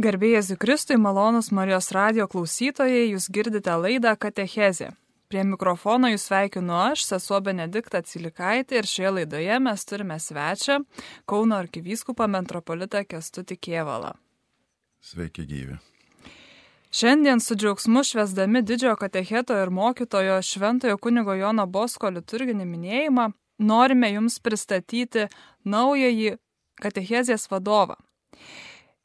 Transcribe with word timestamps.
Garbėjai 0.00 0.40
Zikristui, 0.40 0.96
malonus 0.96 1.50
Marijos 1.52 1.90
radio 1.92 2.24
klausytojai, 2.24 3.10
jūs 3.10 3.26
girdite 3.28 3.74
laidą 3.76 4.14
Katechezė. 4.16 4.94
Prie 5.28 5.42
mikrofono 5.44 6.08
jūs 6.08 6.24
sveikinu 6.30 6.72
aš, 6.72 7.02
sesuo 7.10 7.42
Benediktą 7.44 8.00
Cilikaitį 8.00 8.78
ir 8.80 8.88
šioje 8.88 9.10
laidoje 9.18 9.58
mes 9.60 9.84
turime 9.84 10.16
svečią 10.16 10.78
Kauno 11.28 11.60
arkivyskupą 11.60 12.24
metropolitą 12.24 13.04
Kestutį 13.04 13.58
Kievalą. 13.60 14.14
Sveiki 15.04 15.44
gyvi. 15.44 15.76
Šiandien 16.88 17.44
su 17.44 17.60
džiaugsmu 17.60 18.00
švesdami 18.00 18.64
didžiojo 18.64 18.96
katecheto 18.96 19.60
ir 19.60 19.68
mokytojo 19.68 20.40
Šventojo 20.40 20.96
kunigo 20.96 21.36
Jono 21.36 21.68
Bosko 21.68 22.08
liturginį 22.16 22.64
minėjimą, 22.64 23.28
norime 23.60 24.14
jums 24.16 24.40
pristatyti 24.40 25.28
naująjį 25.68 26.38
katechezės 26.80 27.50
vadovą. 27.52 28.00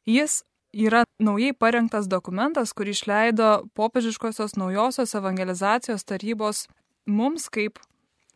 Jis 0.08 0.46
yra 0.72 1.04
naujai 1.22 1.52
parengtas 1.56 2.08
dokumentas, 2.08 2.74
kurį 2.76 2.94
išleido 2.96 3.50
popiežiškosios 3.78 4.56
naujosios 4.60 5.14
evangelizacijos 5.18 6.04
tarybos 6.04 6.66
mums 7.06 7.48
kaip 7.48 7.80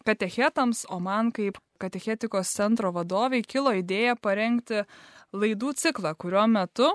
katechetams, 0.07 0.87
o 0.91 0.99
man 1.01 1.31
kaip 1.35 1.59
katechetikos 1.83 2.51
centro 2.55 2.93
vadoviai 2.95 3.43
kilo 3.43 3.73
idėja 3.75 4.15
parengti 4.17 4.85
laidų 5.33 5.73
ciklą, 5.79 6.13
kurio 6.19 6.45
metu 6.51 6.91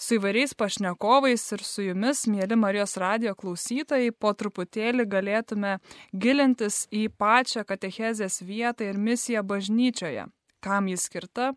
su 0.00 0.16
įvairiais 0.16 0.54
pašnekovais 0.58 1.44
ir 1.54 1.64
su 1.64 1.84
jumis, 1.86 2.24
mėly 2.30 2.58
Marijos 2.58 2.96
radio 3.00 3.34
klausytojai, 3.38 4.12
po 4.12 4.32
truputėlį 4.32 5.06
galėtume 5.12 5.76
gilintis 6.12 6.84
į 6.90 7.06
pačią 7.18 7.66
katechezės 7.68 8.40
vietą 8.42 8.88
ir 8.88 8.98
misiją 8.98 9.44
bažnyčioje, 9.46 10.26
kam 10.64 10.88
jis 10.90 11.06
skirta, 11.08 11.52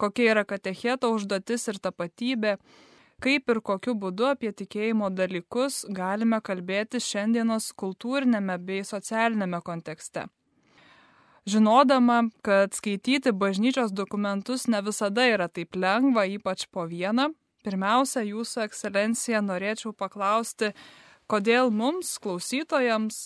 kokia 0.00 0.32
yra 0.34 0.44
katecheto 0.48 1.10
užduotis 1.14 1.68
ir 1.72 1.80
tapatybė, 1.82 2.56
kaip 3.22 3.50
ir 3.54 3.60
kokiu 3.62 3.94
būdu 3.98 4.32
apie 4.32 4.52
tikėjimo 4.52 5.10
dalykus 5.14 5.82
galime 5.88 6.40
kalbėti 6.42 7.00
šiandienos 7.00 7.72
kultūrinėme 7.78 8.58
bei 8.58 8.86
socialinėme 8.86 9.62
kontekste. 9.64 10.26
Žinodama, 11.46 12.28
kad 12.46 12.74
skaityti 12.74 13.32
bažnyčios 13.34 13.90
dokumentus 13.90 14.68
ne 14.70 14.78
visada 14.82 15.24
yra 15.26 15.48
taip 15.50 15.74
lengva, 15.74 16.22
ypač 16.30 16.68
po 16.70 16.84
vieną, 16.86 17.32
pirmiausia, 17.66 18.22
jūsų 18.22 18.62
ekscelencija 18.68 19.40
norėčiau 19.42 19.90
paklausti, 19.90 20.70
kodėl 21.26 21.72
mums, 21.74 22.14
klausytojams, 22.22 23.24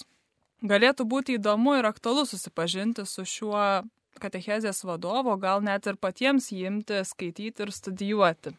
galėtų 0.64 1.04
būti 1.04 1.36
įdomu 1.36 1.76
ir 1.76 1.88
aktualu 1.88 2.24
susipažinti 2.28 3.04
su 3.04 3.24
šiuo 3.28 3.84
katechezės 4.22 4.84
vadovo, 4.86 5.36
gal 5.40 5.64
net 5.64 5.86
ir 5.86 5.98
patiems 6.00 6.50
imti, 6.54 7.02
skaityti 7.04 7.66
ir 7.66 7.72
studijuoti. 7.74 8.54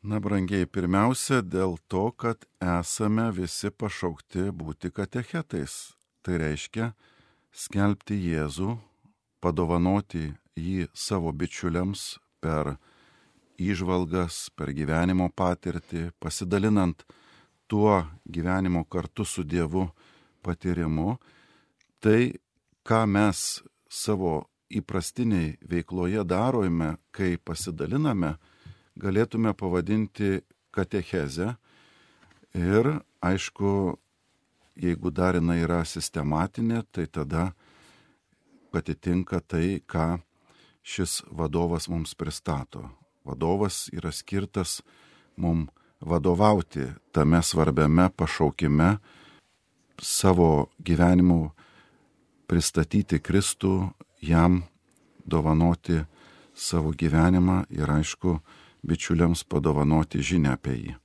Na, 0.00 0.16
brangiai, 0.16 0.64
pirmiausia 0.64 1.42
dėl 1.44 1.74
to, 1.92 2.06
kad 2.16 2.46
esame 2.64 3.26
visi 3.36 3.68
pašaukti 3.68 4.46
būti 4.56 4.88
katechetais. 4.96 5.92
Tai 6.24 6.38
reiškia 6.40 6.92
skelbti 7.52 8.16
Jėzų, 8.16 8.78
padovanoti 9.44 10.30
jį 10.56 10.86
savo 10.96 11.32
bičiuliams 11.36 12.14
per 12.40 12.78
įžvalgas, 13.60 14.48
per 14.56 14.72
gyvenimo 14.72 15.28
patirtį, 15.36 16.10
pasidalinant 16.20 17.04
tuo 17.68 18.00
gyvenimo 18.24 18.86
kartu 18.88 19.24
su 19.28 19.44
Dievu 19.44 19.84
patyrimu. 20.40 21.18
Tai, 22.00 22.20
ką 22.88 23.04
mes 23.04 23.60
savo 23.90 24.46
įprastiniai 24.70 25.56
veikloje 25.66 26.22
darome, 26.24 26.94
kai 27.10 27.34
pasidaliname, 27.36 28.36
galėtume 29.00 29.52
pavadinti 29.58 30.40
katechezę. 30.70 31.56
Ir 32.54 32.92
aišku, 33.22 33.98
jeigu 34.78 35.10
dar 35.10 35.38
jinai 35.38 35.60
yra 35.64 35.82
sistematinė, 35.84 36.84
tai 36.94 37.06
tada 37.10 37.50
atitinka 38.70 39.42
tai, 39.42 39.82
ką 39.82 40.20
šis 40.86 41.20
vadovas 41.26 41.90
mums 41.90 42.14
pristato. 42.14 42.86
Vadovas 43.26 43.88
yra 43.92 44.14
skirtas 44.14 44.80
mums 45.36 45.68
vadovauti 46.00 46.86
tame 47.12 47.42
svarbiame 47.42 48.10
pašaukime 48.16 48.96
savo 50.00 50.66
gyvenimu 50.78 51.50
pristatyti 52.50 53.20
Kristų, 53.22 53.92
jam 54.26 54.64
dovanoti 55.22 56.02
savo 56.54 56.90
gyvenimą 56.90 57.64
ir 57.70 57.90
aišku, 57.90 58.40
bičiuliams 58.82 59.44
padovanoti 59.44 60.22
žinę 60.24 60.56
apie 60.56 60.74
jį. 60.74 60.96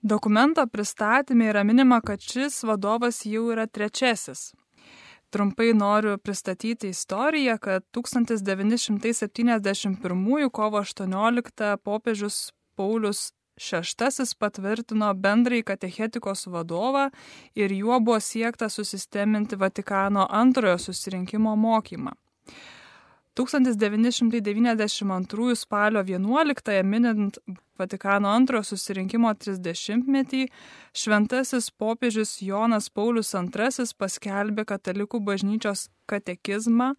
Dokumento 0.00 0.64
pristatymė 0.64 1.52
yra 1.52 1.60
minima, 1.68 2.00
kad 2.00 2.24
šis 2.24 2.64
vadovas 2.64 3.20
jau 3.28 3.52
yra 3.52 3.68
trečiasis. 3.68 4.56
Trumpai 5.30 5.74
noriu 5.76 6.18
pristatyti 6.18 6.88
istoriją, 6.88 7.58
kad 7.58 7.84
1971 7.92 10.50
kovo 10.50 10.78
18 10.80 11.76
popiežius 11.84 12.52
Paulius 12.74 13.32
VI 13.60 14.34
patvirtino 14.38 15.14
bendrai 15.14 15.62
katechetikos 15.62 16.46
vadovą 16.46 17.10
ir 17.54 17.72
juo 17.72 18.00
buvo 18.00 18.20
siekta 18.20 18.68
susisteminti 18.68 19.56
Vatikano 19.56 20.26
antrojo 20.30 20.78
susirinkimo 20.78 21.56
mokymą. 21.56 22.10
1992 23.34 25.56
spalio 25.56 26.02
11 26.02 26.82
minint 26.82 27.38
Vatikano 27.78 28.28
antrojo 28.28 28.62
susirinkimo 28.62 29.32
30-metį, 29.32 30.48
šventasis 30.92 31.70
popiežius 31.70 32.42
Jonas 32.42 32.90
Paulius 32.90 33.34
II 33.34 33.86
paskelbė 33.98 34.64
katalikų 34.68 35.20
bažnyčios 35.24 35.88
katekizmą, 36.10 36.94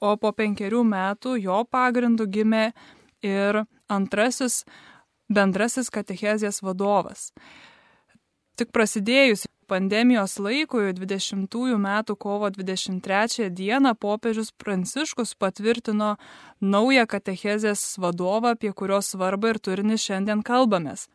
o 0.00 0.16
po 0.16 0.32
penkerių 0.32 0.84
metų 0.84 1.36
jo 1.40 1.64
pagrindų 1.70 2.26
gimė 2.28 2.72
ir 3.24 3.64
antrasis 3.88 4.64
bendrasis 5.28 5.90
katechezės 5.90 6.62
vadovas. 6.62 7.30
Tik 8.56 8.70
prasidėjus 8.72 9.44
pandemijos 9.68 10.38
laikui 10.40 10.94
20 10.96 11.76
metų 11.82 12.14
kovo 12.16 12.48
23 12.48 13.50
dieną 13.52 13.92
popiežius 14.00 14.52
Pranciškus 14.56 15.34
patvirtino 15.34 16.14
naują 16.60 17.04
katechezės 17.06 17.98
vadovą, 18.00 18.54
apie 18.56 18.72
kurios 18.72 19.12
svarbą 19.12 19.52
ir 19.52 19.60
turinį 19.60 19.98
šiandien 20.00 20.42
kalbamės. 20.46 21.08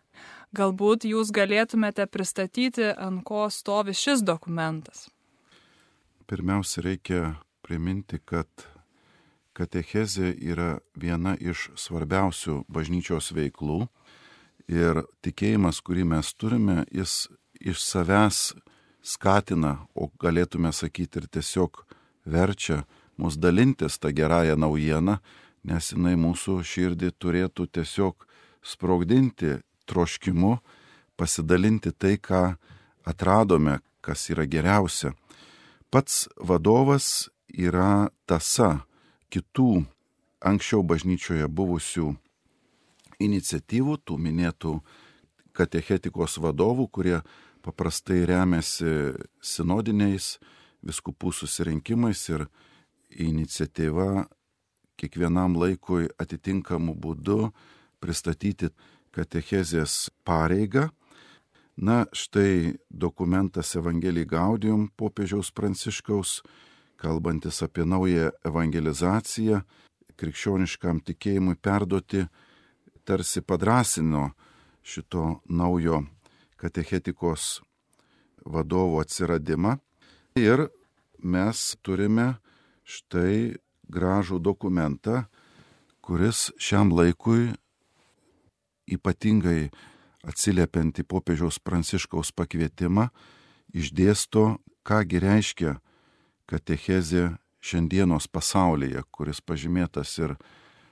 Galbūt 0.54 1.08
jūs 1.08 1.32
galėtumėte 1.32 2.06
pristatyti, 2.12 2.92
ant 2.92 3.24
ko 3.24 3.48
stovi 3.50 3.96
šis 3.96 4.22
dokumentas. 4.22 5.08
Pirmiausia, 6.28 6.84
reikia 6.84 7.22
priminti, 7.64 8.20
kad 8.20 8.48
katechezė 9.62 10.34
yra 10.42 10.80
viena 10.98 11.38
iš 11.38 11.70
svarbiausių 11.78 12.64
bažnyčios 12.74 13.30
veiklų 13.38 13.86
Ir 14.72 15.02
tikėjimas, 15.20 15.82
kurį 15.84 16.06
mes 16.14 16.30
turime, 16.40 16.86
jis 16.96 17.28
iš 17.60 17.82
savęs 17.84 18.54
skatina, 19.04 19.88
o 19.96 20.08
galėtume 20.22 20.72
sakyti 20.72 21.20
ir 21.20 21.28
tiesiog 21.28 21.84
verčia 22.24 22.86
mus 23.20 23.36
dalintis 23.36 24.00
tą 24.00 24.14
gerąją 24.16 24.56
naujieną, 24.56 25.18
nes 25.68 25.92
jinai 25.92 26.16
mūsų 26.16 26.62
širdį 26.64 27.12
turėtų 27.20 27.68
tiesiog 27.68 28.28
sprogdinti 28.64 29.60
troškimu, 29.92 30.60
pasidalinti 31.20 31.92
tai, 31.92 32.16
ką 32.16 32.56
atradome, 33.04 33.82
kas 34.02 34.30
yra 34.32 34.46
geriausia. 34.48 35.12
Pats 35.92 36.30
vadovas 36.40 37.28
yra 37.52 38.10
tasa 38.26 38.86
kitų 39.32 39.86
anksčiau 40.42 40.84
bažnyčioje 40.84 41.48
buvusių 41.48 42.12
iniciatyvų, 43.22 43.98
tų 44.06 44.18
minėtų 44.18 44.76
katechetikos 45.58 46.40
vadovų, 46.42 46.88
kurie 46.90 47.18
paprastai 47.62 48.24
remiasi 48.26 49.14
sinodiniais 49.44 50.38
viskupų 50.82 51.34
susirinkimais 51.36 52.24
ir 52.34 52.48
iniciatyva 53.12 54.26
kiekvienam 54.98 55.58
laikui 55.60 56.10
atitinkamų 56.22 56.96
būdų 57.04 57.52
pristatyti 58.02 58.72
katechezės 59.14 60.10
pareigą. 60.26 60.90
Na, 61.82 62.06
štai 62.14 62.78
dokumentas 62.90 63.76
Evangelijai 63.80 64.28
Gaudium 64.30 64.90
popiežiaus 65.00 65.50
Pranciškaus, 65.56 66.42
kalbantis 67.02 67.64
apie 67.66 67.86
naują 67.86 68.30
evangelizaciją, 68.46 69.62
krikščioniškam 70.20 71.02
tikėjimui 71.08 71.58
perduoti 71.58 72.28
tarsi 73.08 73.42
padrasino 73.42 74.30
šito 74.86 75.42
naujo 75.50 76.04
katechetikos 76.62 77.62
vadovo 78.46 79.02
atsiradimą. 79.02 79.80
Ir 80.38 80.68
mes 81.18 81.64
turime 81.82 82.36
štai 82.86 83.58
gražų 83.92 84.40
dokumentą, 84.40 85.26
kuris 86.06 86.50
šiam 86.62 86.94
laikui 86.94 87.52
ypatingai 88.92 89.72
atsiliepiant 90.28 91.02
į 91.02 91.06
popiežiaus 91.10 91.58
pranciškaus 91.66 92.32
pakvietimą, 92.38 93.10
išdėsto, 93.74 94.60
kągi 94.86 95.22
reiškia 95.22 95.80
katechezė 96.52 97.32
šiandienos 97.64 98.28
pasaulyje, 98.28 99.04
kuris 99.14 99.40
pažymėtas 99.42 100.18
ir 100.20 100.36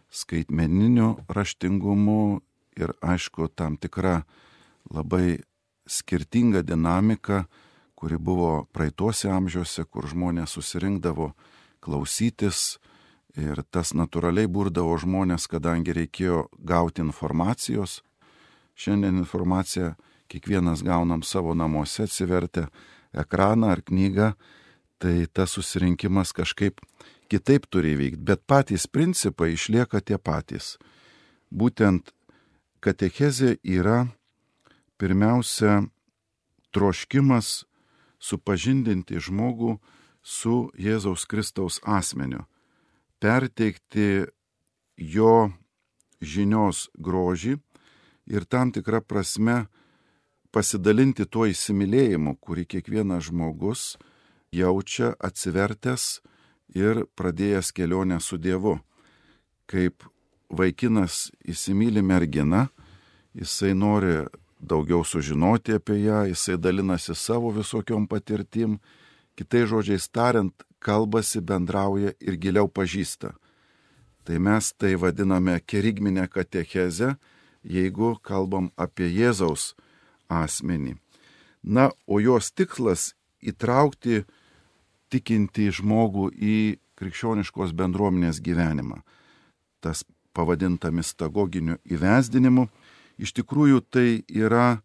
skaitmeniniu 0.09 1.17
raštingumu 1.29 2.39
ir 2.79 2.93
aišku 3.01 3.49
tam 3.55 3.77
tikra 3.77 4.23
labai 4.89 5.41
skirtinga 5.89 6.61
dinamika, 6.63 7.45
kuri 7.95 8.17
buvo 8.17 8.65
praeituose 8.71 9.29
amžiuose, 9.33 9.83
kur 9.85 10.07
žmonės 10.07 10.55
susirinkdavo 10.55 11.33
klausytis 11.83 12.77
ir 13.39 13.59
tas 13.71 13.91
natūraliai 13.97 14.47
burdavo 14.47 14.95
žmonės, 15.01 15.49
kadangi 15.51 15.95
reikėjo 15.95 16.45
gauti 16.57 17.03
informacijos. 17.03 17.99
Šiandien 18.79 19.19
informaciją 19.19 19.95
kiekvienas 20.31 20.83
gaunam 20.85 21.23
savo 21.27 21.55
namuose, 21.57 22.05
atsivertę 22.07 22.69
ekraną 23.11 23.73
ar 23.73 23.83
knygą, 23.83 24.31
tai 24.99 25.27
tas 25.31 25.55
susirinkimas 25.55 26.33
kažkaip 26.35 26.81
kitaip 27.31 27.67
turi 27.71 27.95
vykti, 27.95 28.23
bet 28.25 28.43
patys 28.47 28.87
principai 28.87 29.53
išlieka 29.55 30.01
tie 30.03 30.17
patys. 30.17 30.77
Būtent 31.49 32.11
katechezė 32.83 33.57
yra 33.63 34.07
pirmiausia 34.99 35.85
troškimas 36.75 37.63
supažindinti 38.19 39.21
žmogų 39.23 39.77
su 40.21 40.69
Jėzaus 40.77 41.25
Kristaus 41.29 41.79
asmeniu, 41.87 42.43
perteikti 43.23 44.27
jo 44.99 45.49
žinios 46.19 46.89
grožį 46.99 47.55
ir 48.29 48.45
tam 48.45 48.73
tikrą 48.75 48.99
prasme 49.01 49.69
pasidalinti 50.51 51.25
tuo 51.25 51.47
įsimylėjimu, 51.47 52.35
kurį 52.41 52.65
kiekvienas 52.75 53.29
žmogus 53.29 53.95
jaučia 54.51 55.13
atsivertęs 55.19 56.19
ir 56.75 57.05
pradėjęs 57.17 57.71
kelionę 57.73 58.19
su 58.21 58.37
Dievu. 58.37 58.79
Kaip 59.69 60.05
vaikinas 60.49 61.29
įsimylė 61.45 62.01
merginą, 62.01 62.67
jisai 63.37 63.73
nori 63.73 64.25
daugiau 64.59 65.03
sužinoti 65.05 65.77
apie 65.77 65.99
ją, 66.03 66.23
jisai 66.31 66.57
dalinasi 66.57 67.15
savo 67.15 67.51
visokiom 67.55 68.07
patirtim, 68.07 68.79
kitai 69.37 69.65
žodžiais 69.69 70.09
tariant, 70.09 70.53
kalbasi, 70.79 71.41
bendrauja 71.41 72.13
ir 72.19 72.37
giliau 72.41 72.67
pažįsta. 72.67 73.33
Tai 74.23 74.39
mes 74.39 74.73
tai 74.77 74.95
vadiname 74.95 75.59
kerigminę 75.59 76.27
katechezę, 76.27 77.15
jeigu 77.63 78.15
kalbam 78.21 78.71
apie 78.77 79.07
Jėzaus 79.09 79.75
asmenį. 80.29 80.97
Na, 81.63 81.89
o 82.07 82.19
jos 82.19 82.51
tikslas 82.51 83.13
įtraukti 83.41 84.23
tikinti 85.11 85.69
žmogų 85.73 86.29
į 86.33 86.57
krikščioniškos 86.99 87.73
bendruomenės 87.77 88.41
gyvenimą. 88.43 89.01
Tas 89.79 90.03
pavadinta 90.35 90.91
mistagoginiu 90.91 91.79
įvesdinimu, 91.87 92.67
iš 93.19 93.33
tikrųjų 93.39 93.81
tai 93.91 94.21
yra 94.27 94.81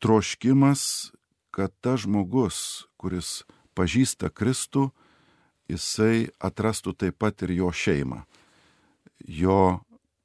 troškimas, 0.00 1.12
kad 1.50 1.72
tas 1.82 2.04
žmogus, 2.04 2.86
kuris 3.00 3.42
pažįsta 3.74 4.30
Kristų, 4.30 4.90
jisai 5.70 6.30
atrastų 6.38 6.94
taip 6.96 7.18
pat 7.20 7.42
ir 7.46 7.54
jo 7.58 7.70
šeimą, 7.74 8.22
jo 9.26 9.80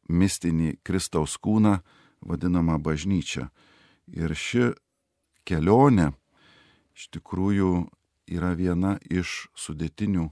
mistinį 0.10 0.78
Kristaus 0.86 1.38
kūną, 1.42 1.80
vadinamą 2.25 2.78
bažnyčią. 2.81 3.50
Ir 4.13 4.33
ši 4.38 4.74
kelionė 5.45 6.12
iš 6.95 7.10
tikrųjų 7.18 7.86
yra 8.27 8.54
viena 8.54 8.98
iš 9.10 9.48
sudėtinių 9.56 10.30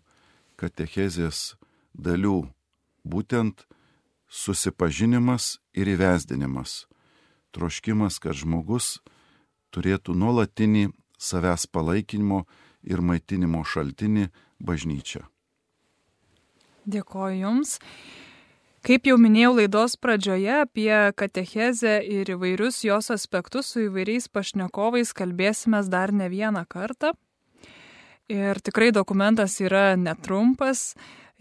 katechezės 0.57 1.55
dalių- 1.93 2.49
būtent 3.11 3.65
susipažinimas 4.29 5.59
ir 5.73 5.87
įvesdinimas. 5.87 6.85
Troškimas, 7.53 8.19
kad 8.19 8.33
žmogus 8.33 8.99
turėtų 9.71 10.15
nuolatinį 10.17 10.91
savęs 11.19 11.67
palaikinimo 11.67 12.45
ir 12.83 13.01
maitinimo 13.01 13.63
šaltinį 13.63 14.29
bažnyčią. 14.59 15.23
Dėkoju 16.89 17.39
Jums. 17.39 17.79
Kaip 18.83 19.05
jau 19.07 19.15
minėjau 19.15 19.53
laidos 19.55 19.93
pradžioje, 19.95 20.65
apie 20.65 20.91
katechezę 21.15 22.01
ir 22.03 22.33
įvairius 22.33 22.81
jos 22.83 23.07
aspektus 23.15 23.69
su 23.71 23.85
įvairiais 23.85 24.27
pašnekovais 24.27 25.13
kalbėsime 25.15 25.79
dar 25.87 26.11
ne 26.11 26.27
vieną 26.27 26.65
kartą. 26.67 27.13
Ir 28.31 28.59
tikrai 28.63 28.93
dokumentas 28.95 29.57
yra 29.59 29.97
netrumpas. 29.99 30.93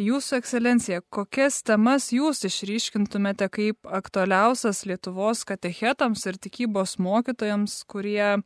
Jūsų 0.03 0.39
ekscelencija, 0.41 1.03
kokias 1.13 1.61
temas 1.63 2.09
jūs 2.11 2.41
išryškintumėte 2.49 3.47
kaip 3.53 3.87
aktualiausias 3.87 4.83
Lietuvos 4.89 5.45
katechetams 5.47 6.25
ir 6.27 6.41
tikybos 6.43 6.97
mokytojams, 6.99 7.77
kurie 7.87 8.41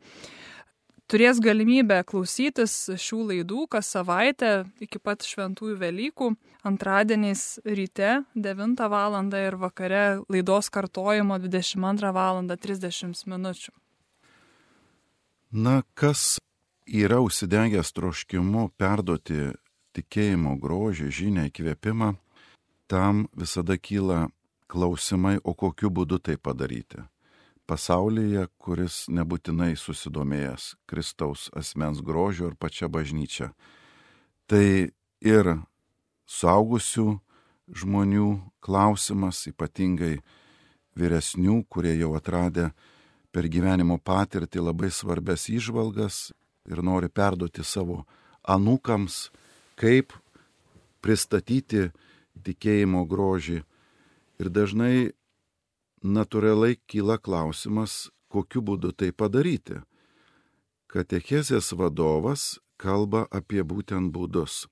turės 1.09 1.41
galimybę 1.41 2.03
klausytis 2.05 2.75
šių 2.99 3.21
laidų 3.31 3.67
kas 3.73 3.89
savaitę 3.95 4.67
iki 4.85 5.01
pat 5.01 5.25
šventųjų 5.25 5.79
Velykų, 5.81 6.33
antradieniais 6.67 7.63
ryte 7.65 8.25
9 8.35 8.89
val. 8.91 9.17
ir 9.33 9.57
vakare 9.57 10.21
laidos 10.29 10.69
kartojimo 10.69 11.39
22 11.39 12.13
val. 12.13 12.43
30 12.45 13.27
min. 13.31 13.55
Na, 15.53 15.83
kas 15.95 16.37
yra 16.87 17.21
užsidegęs 17.21 17.93
troškimu 17.93 18.71
perduoti 18.79 19.53
tikėjimo 19.97 20.55
grožį, 20.61 21.11
žinę, 21.11 21.49
įkvėpimą, 21.51 22.15
tam 22.87 23.27
visada 23.35 23.77
kyla 23.79 24.29
klausimai, 24.71 25.39
o 25.43 25.55
kokiu 25.55 25.91
būdu 25.91 26.19
tai 26.23 26.37
padaryti. 26.39 27.03
Pasaulyje, 27.67 28.47
kuris 28.63 29.07
nebūtinai 29.11 29.75
susidomėjęs 29.75 30.77
Kristaus 30.87 31.49
asmens 31.57 31.99
grožio 31.99 32.53
ir 32.53 32.55
pačia 32.55 32.87
bažnyčia. 32.87 33.51
Tai 34.47 34.93
ir 35.19 35.47
suaugusių 36.31 37.09
žmonių 37.75 38.29
klausimas, 38.63 39.43
ypatingai 39.51 40.21
vyresnių, 40.95 41.65
kurie 41.67 41.97
jau 41.99 42.15
atradė 42.15 42.71
per 43.35 43.51
gyvenimo 43.51 43.99
patirtį 43.99 44.63
labai 44.63 44.93
svarbes 44.95 45.49
išvalgas 45.51 46.31
ir 46.67 46.83
nori 46.83 47.09
perduoti 47.09 47.65
savo 47.65 48.05
anūkams, 48.47 49.31
kaip 49.79 50.15
pristatyti 51.05 51.91
tikėjimo 52.47 53.05
grožį. 53.09 53.63
Ir 54.41 54.51
dažnai 54.53 55.13
natūraliai 56.03 56.79
kyla 56.87 57.19
klausimas, 57.19 58.11
kokiu 58.29 58.63
būdu 58.63 58.93
tai 58.93 59.13
padaryti. 59.13 59.81
Katechezės 60.93 61.73
vadovas 61.73 62.59
kalba 62.77 63.27
apie 63.31 63.63
būtent 63.63 64.13
būdus. 64.13 64.67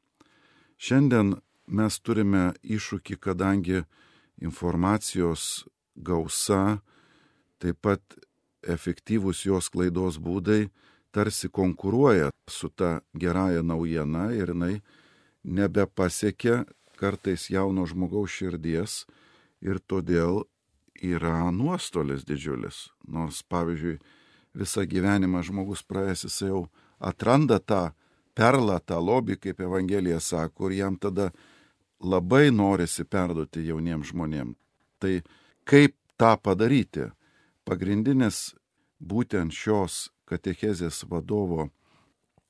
Šiandien 0.79 1.39
mes 1.67 1.99
turime 2.01 2.53
iššūkį, 2.63 3.17
kadangi 3.17 3.85
informacijos 4.43 5.65
gausa, 5.95 6.81
taip 7.59 7.81
pat 7.81 8.03
efektyvūs 8.65 9.45
jos 9.47 9.71
klaidos 9.73 10.19
būdai 10.19 10.69
tarsi 11.15 11.49
konkuruoja 11.49 12.31
su 12.51 12.69
ta 12.69 13.01
gerąja 13.15 13.63
naujiena 13.63 14.33
ir 14.35 14.51
jinai 14.51 14.81
nebepasiekia 15.45 16.65
kartais 16.99 17.51
jauno 17.51 17.87
žmogaus 17.87 18.35
širdies 18.35 19.05
ir 19.63 19.79
todėl 19.79 20.43
yra 21.03 21.51
nuostolis 21.55 22.25
didžiulis. 22.27 22.89
Nors, 23.07 23.43
pavyzdžiui, 23.47 23.99
visą 24.59 24.87
gyvenimą 24.91 25.43
žmogus 25.47 25.85
praėjęs 25.87 26.27
jis 26.27 26.41
jau 26.49 26.63
atranda 26.99 27.61
tą 27.61 27.93
perlą, 28.35 28.81
tą 28.83 28.99
lobį, 28.99 29.39
kaip 29.39 29.61
Evangelija 29.61 30.21
sako, 30.21 30.71
ir 30.71 30.79
jam 30.81 30.99
tada 30.99 31.31
labai 32.01 32.51
norisi 32.51 33.05
perduoti 33.05 33.67
jauniems 33.69 34.11
žmonėms. 34.11 34.59
Tai 34.99 35.15
kaip 35.69 35.95
tą 36.19 36.35
padaryti? 36.43 37.11
Pagrindinis 37.65 38.55
būtent 39.01 39.55
šios 39.55 40.09
katechezės 40.29 41.05
vadovo 41.11 41.69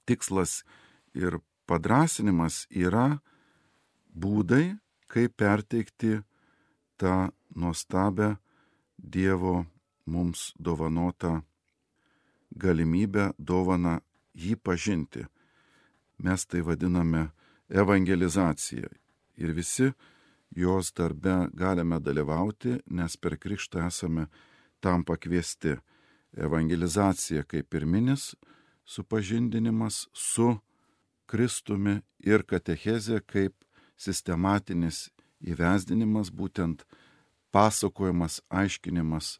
tikslas 0.07 0.62
ir 1.14 1.38
padrasinimas 1.66 2.64
yra 2.71 3.21
būdai, 4.14 4.76
kaip 5.09 5.37
perteikti 5.37 6.23
tą 6.97 7.31
nuostabę 7.54 8.37
Dievo 8.99 9.66
mums 10.07 10.54
dovanotą 10.57 11.43
galimybę, 12.57 13.33
dovaną 13.38 13.99
jį 14.35 14.54
pažinti. 14.57 15.26
Mes 16.19 16.47
tai 16.47 16.62
vadiname 16.62 17.33
evangelizacija. 17.69 18.88
Ir 19.37 19.52
visi 19.52 19.90
jos 20.54 20.93
darbe 20.95 21.49
galime 21.52 21.99
dalyvauti, 22.00 22.78
nes 22.87 23.16
per 23.16 23.37
krikštą 23.37 23.87
esame 23.88 24.28
tam 24.81 25.04
pakviesti. 25.04 25.76
Evangelizacija 26.36 27.44
kaip 27.46 27.68
pirminis 27.70 28.34
supažindinimas 28.84 30.08
su 30.12 30.54
Kristumi 31.26 32.00
ir 32.20 32.44
katechezė 32.44 33.20
kaip 33.26 33.54
sistematinis 33.96 35.08
įvesdinimas, 35.44 36.30
būtent 36.30 36.84
pasakojimas, 37.54 38.40
aiškinimas 38.50 39.38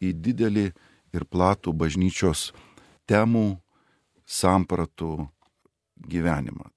į 0.00 0.12
didelį 0.24 0.66
ir 1.14 1.26
platų 1.26 1.74
bažnyčios 1.76 2.50
temų, 3.10 3.60
sampratų 4.26 5.28
gyvenimą. 6.08 6.70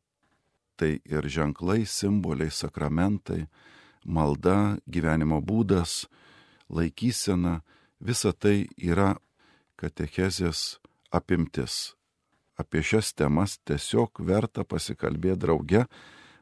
Tai 0.76 0.98
ir 1.06 1.30
ženklai, 1.30 1.84
simboliai, 1.86 2.52
sakramentai, 2.52 3.46
malda, 4.04 4.80
gyvenimo 4.90 5.40
būdas, 5.42 6.08
laikysena, 6.70 7.62
visa 8.02 8.34
tai 8.34 8.68
yra 8.78 9.14
katechezės 9.84 10.80
apimtis. 11.14 11.94
Apie 12.60 12.84
šias 12.86 13.12
temas 13.18 13.58
tiesiog 13.68 14.22
verta 14.24 14.64
pasikalbėti 14.64 15.42
drauge 15.44 15.84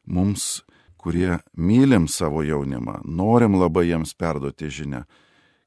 mums, 0.06 0.62
kurie 1.02 1.40
mylim 1.58 2.06
savo 2.12 2.44
jaunimą, 2.46 3.00
norim 3.08 3.58
labai 3.58 3.88
jiems 3.90 4.14
perduoti 4.14 4.70
žinę. 4.70 5.06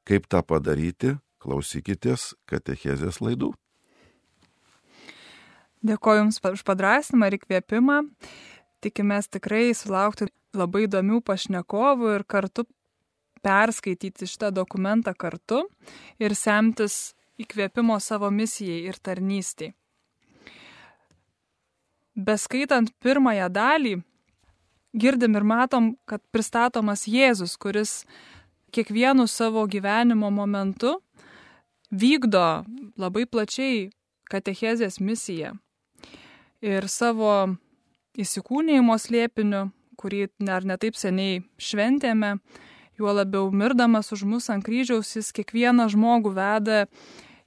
Kaip 0.05 0.29
tą 0.31 0.45
padaryti, 0.47 1.17
klausykitės 1.43 2.35
katechezės 2.49 3.21
laidų. 3.25 3.53
Dėkoju 5.85 6.23
Jums 6.23 6.41
už 6.41 6.63
padrasnimą 6.65 7.29
ir 7.29 7.39
įkvėpimą. 7.41 7.99
Tikimės 8.85 9.29
tikrai 9.33 9.73
sulaukti 9.77 10.31
labai 10.57 10.87
įdomių 10.87 11.21
pašnekovų 11.25 12.15
ir 12.19 12.25
kartu 12.29 12.65
perskaityti 13.45 14.29
šitą 14.29 14.53
dokumentą 14.55 15.13
kartu 15.17 15.65
ir 16.23 16.37
semtis 16.39 17.13
įkvėpimo 17.41 17.99
savo 18.01 18.31
misijai 18.31 18.85
ir 18.89 18.99
tarnystėj. 19.03 19.73
Beskaitant 22.15 22.93
pirmąją 23.03 23.49
dalį, 23.51 23.97
girdim 24.95 25.35
ir 25.35 25.43
matom, 25.43 25.95
kad 26.07 26.23
pristatomas 26.31 27.09
Jėzus, 27.11 27.57
kuris 27.59 28.05
kiekvienu 28.75 29.27
savo 29.27 29.67
gyvenimo 29.67 30.31
momentu 30.31 31.01
vykdo 31.91 32.65
labai 32.99 33.27
plačiai 33.27 33.91
katechezės 34.31 35.01
misiją. 35.03 35.57
Ir 36.65 36.87
savo 36.89 37.57
įsikūnėjimo 38.19 38.95
slėpiniu, 38.99 39.67
kurį 39.99 40.29
dar 40.39 40.65
netaip 40.67 40.97
seniai 40.97 41.43
šventėme, 41.59 42.37
juo 42.99 43.13
labiau 43.15 43.51
mirdamas 43.51 44.13
už 44.15 44.25
mus 44.29 44.49
ant 44.55 44.65
kryžiaus, 44.65 45.17
jis 45.17 45.33
kiekvieną 45.35 45.89
žmogų 45.93 46.35
veda 46.37 46.85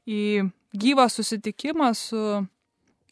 į 0.07 0.49
gyvą 0.77 1.07
susitikimą 1.11 1.91
su 1.95 2.23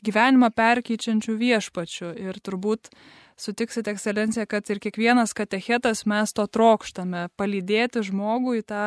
gyvenimą 0.06 0.52
perkeičiančiu 0.56 1.36
viešpačiu. 1.40 2.14
Ir 2.16 2.40
turbūt 2.40 2.90
sutiksit, 3.38 3.88
ekscelencija, 3.92 4.46
kad 4.46 4.70
ir 4.70 4.80
kiekvienas 4.80 5.36
katechetas 5.36 6.06
mes 6.06 6.34
to 6.34 6.48
trokštame- 6.48 7.30
palydėti 7.40 8.04
žmogų 8.10 8.62
į 8.62 8.64
tą 8.64 8.86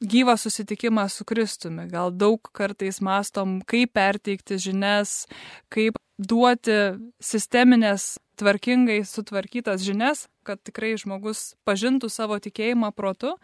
gyvą 0.00 0.36
susitikimą 0.38 1.08
su 1.10 1.24
Kristumi. 1.24 1.88
Gal 1.90 2.10
daug 2.10 2.40
kartais 2.52 3.00
mastom, 3.00 3.62
kaip 3.66 3.92
perteikti 3.92 4.58
žinias, 4.58 5.26
kaip 5.70 5.98
duoti 6.18 6.98
sisteminės, 7.20 8.18
tvarkingai 8.38 9.02
sutvarkytas 9.06 9.82
žinias, 9.82 10.28
kad 10.44 10.62
tikrai 10.62 10.94
žmogus 10.98 11.54
pažintų 11.66 12.10
savo 12.10 12.38
tikėjimą 12.38 12.92
protu. 12.94 13.34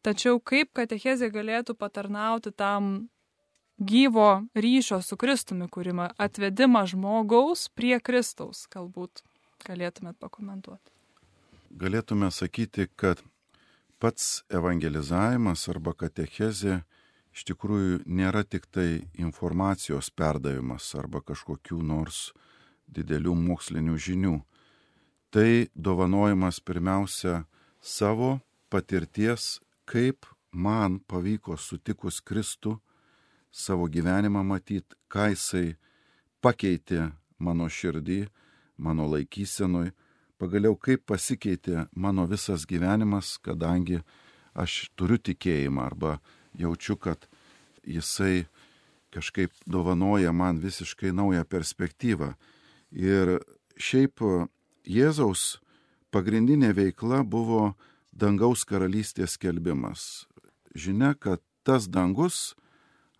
Tačiau 0.00 0.40
kaip 0.40 0.72
katechezė 0.76 1.28
galėtų 1.32 1.74
patarnauti 1.76 2.52
tam 2.56 3.10
gyvo 3.80 4.44
ryšio 4.56 5.00
su 5.04 5.16
Kristumi 5.20 5.68
kūrimą, 5.68 6.10
atvedimą 6.16 6.86
žmogaus 6.88 7.68
prie 7.76 7.98
Kristaus, 8.00 8.66
galbūt 8.72 9.22
galėtumėt 9.66 10.16
pakomentuoti. 10.20 10.92
Galėtume 11.70 12.30
sakyti, 12.32 12.88
kad 12.96 13.20
pats 14.00 14.42
evangelizavimas 14.48 15.68
arba 15.68 15.92
katechezė 15.94 16.80
iš 17.36 17.46
tikrųjų 17.52 18.02
nėra 18.06 18.42
tik 18.44 18.66
tai 18.72 19.06
informacijos 19.20 20.10
perdavimas 20.10 20.88
arba 20.98 21.22
kažkokių 21.22 21.80
nors 21.84 22.30
didelių 22.90 23.36
mokslinių 23.38 23.96
žinių. 24.06 24.36
Tai 25.30 25.50
dovanojimas 25.74 26.58
pirmiausia 26.60 27.44
savo 27.80 28.40
patirties, 28.70 29.60
kaip 29.90 30.26
man 30.52 31.00
pavyko 31.10 31.56
sutikus 31.58 32.20
Kristų 32.22 32.76
savo 33.50 33.88
gyvenimą 33.90 34.44
matyti, 34.46 34.94
ką 35.10 35.30
jisai 35.32 35.74
pakeitė 36.42 37.10
mano 37.42 37.66
širdį, 37.66 38.22
mano 38.78 39.08
laikysenoj, 39.10 39.90
pagaliau 40.38 40.76
kaip 40.78 41.02
pasikeitė 41.10 41.88
mano 41.92 42.26
visas 42.30 42.66
gyvenimas, 42.70 43.34
kadangi 43.42 44.00
aš 44.54 44.90
turiu 44.94 45.18
tikėjimą 45.18 45.82
arba 45.90 46.18
jaučiu, 46.58 46.96
kad 46.96 47.26
jisai 47.82 48.46
kažkaip 49.10 49.52
dovanoja 49.66 50.32
man 50.32 50.60
visiškai 50.62 51.12
naują 51.12 51.44
perspektyvą. 51.44 52.34
Ir 52.90 53.40
šiaip 53.76 54.22
Jėzaus 54.86 55.60
pagrindinė 56.10 56.72
veikla 56.74 57.22
buvo 57.26 57.74
dangaus 58.20 58.66
karalystės 58.68 59.38
skelbimas. 59.38 60.26
Žinia, 60.76 61.14
kad 61.16 61.40
tas 61.64 61.88
dangus, 61.88 62.54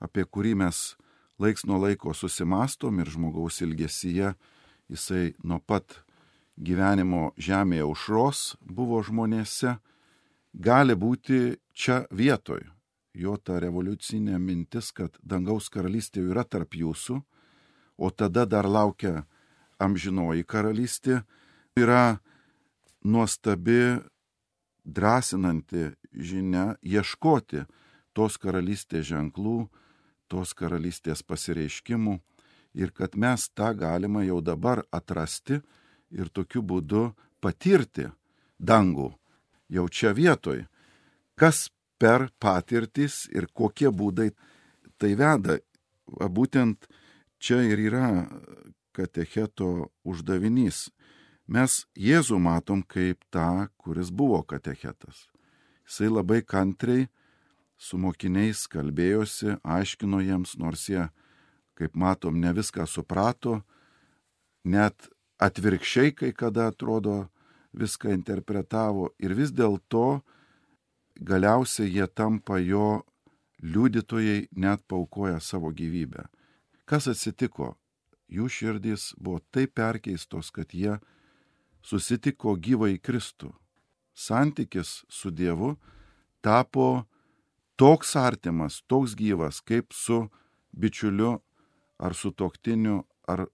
apie 0.00 0.25
kurį 0.25 0.54
mes 0.62 0.95
laiks 1.40 1.64
nuo 1.69 1.80
laiko 1.80 2.12
susimastom 2.14 3.00
ir 3.00 3.11
žmogaus 3.14 3.61
ilgesyje, 3.64 4.35
jisai 4.92 5.33
nuo 5.45 5.61
pat 5.61 6.02
gyvenimo 6.61 7.30
žemėje 7.40 7.87
užros 7.88 8.42
buvo 8.61 9.00
žmonėse, 9.07 9.78
gali 10.52 10.97
būti 10.97 11.57
čia 11.73 12.04
vietoj. 12.11 12.62
Jo 13.16 13.37
ta 13.42 13.59
revoliucinė 13.59 14.38
mintis, 14.38 14.92
kad 14.92 15.16
dangaus 15.23 15.69
karalystė 15.73 16.23
yra 16.28 16.45
tarp 16.45 16.76
jūsų, 16.78 17.16
o 17.99 18.11
tada 18.11 18.45
dar 18.47 18.69
laukia 18.69 19.25
amžinoji 19.80 20.45
karalystė, 20.47 21.23
yra 21.76 22.21
nuostabi, 23.02 23.99
drąsinanti 24.84 25.90
žinia 26.12 26.76
ieškoti 26.82 27.64
tos 28.12 28.38
karalystės 28.38 29.06
ženklų, 29.10 29.68
tos 30.28 30.54
karalystės 30.54 31.22
pasireiškimų 31.22 32.18
ir 32.75 32.92
kad 32.94 33.16
mes 33.16 33.49
tą 33.54 33.72
galima 33.75 34.25
jau 34.25 34.40
dabar 34.40 34.84
atrasti 34.90 35.60
ir 36.10 36.28
tokiu 36.28 36.62
būdu 36.62 37.10
patirti 37.40 38.10
dangų 38.58 39.10
jau 39.70 39.88
čia 39.88 40.12
vietoj. 40.14 40.66
Kas 41.38 41.70
per 42.00 42.30
patirtis 42.40 43.26
ir 43.32 43.46
kokie 43.52 43.90
būdai 43.92 44.30
tai 45.00 45.14
veda. 45.16 45.58
Būtent 46.08 46.88
čia 47.38 47.60
ir 47.68 47.80
yra 47.88 48.06
katecheto 48.96 49.90
uždavinys. 50.04 50.88
Mes 51.50 51.80
Jėzų 51.99 52.38
matom 52.38 52.85
kaip 52.87 53.25
tą, 53.35 53.66
kuris 53.83 54.12
buvo 54.14 54.38
katechetas. 54.47 55.26
Jisai 55.83 56.07
labai 56.07 56.45
kantriai 56.47 57.09
su 57.75 57.99
mokiniais 57.99 58.69
kalbėjosi, 58.71 59.57
aiškino 59.66 60.21
jiems, 60.23 60.54
nors 60.62 60.87
jie, 60.87 61.09
kaip 61.75 61.99
matom, 61.99 62.38
ne 62.38 62.54
viską 62.54 62.87
suprato, 62.87 63.64
net 64.62 65.11
atvirkščiai 65.42 66.14
kai 66.14 66.30
kada 66.30 66.69
atrodo 66.71 67.19
viską 67.75 68.14
interpretavo 68.14 69.11
ir 69.19 69.35
vis 69.35 69.50
dėlto 69.50 70.21
galiausiai 71.19 71.90
jie 71.90 72.07
tampa 72.14 72.62
jo 72.62 73.02
liudytojai, 73.59 74.47
net 74.54 74.87
paukoja 74.87 75.40
savo 75.42 75.75
gyvybę. 75.75 76.28
Kas 76.87 77.11
atsitiko? 77.11 77.75
Jų 78.30 78.47
širdys 78.47 79.14
buvo 79.19 79.40
taip 79.50 79.75
perkeistos, 79.75 80.54
kad 80.54 80.71
jie 80.71 81.00
susitiko 81.82 82.56
gyvai 82.56 82.99
Kristų. 82.99 83.52
Santykis 84.14 85.04
su 85.08 85.30
Dievu 85.30 85.76
tapo 86.42 87.06
toks 87.80 88.16
artimas, 88.16 88.82
toks 88.87 89.14
gyvas, 89.16 89.60
kaip 89.64 89.94
su 89.96 90.28
bičiuliu 90.72 91.38
ar 91.99 92.14
su 92.14 92.30
toktiniu 92.30 93.04
ar 93.28 93.46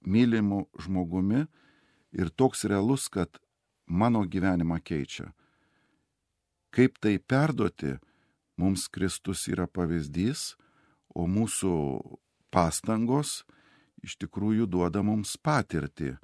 mylimu 0.00 0.66
žmogumi 0.78 1.46
ir 2.12 2.28
toks 2.30 2.64
realus, 2.64 3.08
kad 3.08 3.38
mano 3.86 4.24
gyvenimą 4.24 4.80
keičia. 4.84 5.32
Kaip 6.70 6.98
tai 6.98 7.18
perduoti, 7.18 7.96
mums 8.56 8.88
Kristus 8.88 9.46
yra 9.48 9.66
pavyzdys, 9.66 10.54
o 11.14 11.26
mūsų 11.30 11.74
pastangos 12.50 13.44
iš 14.04 14.18
tikrųjų 14.20 14.66
duoda 14.70 15.02
mums 15.06 15.36
patirtį. 15.38 16.16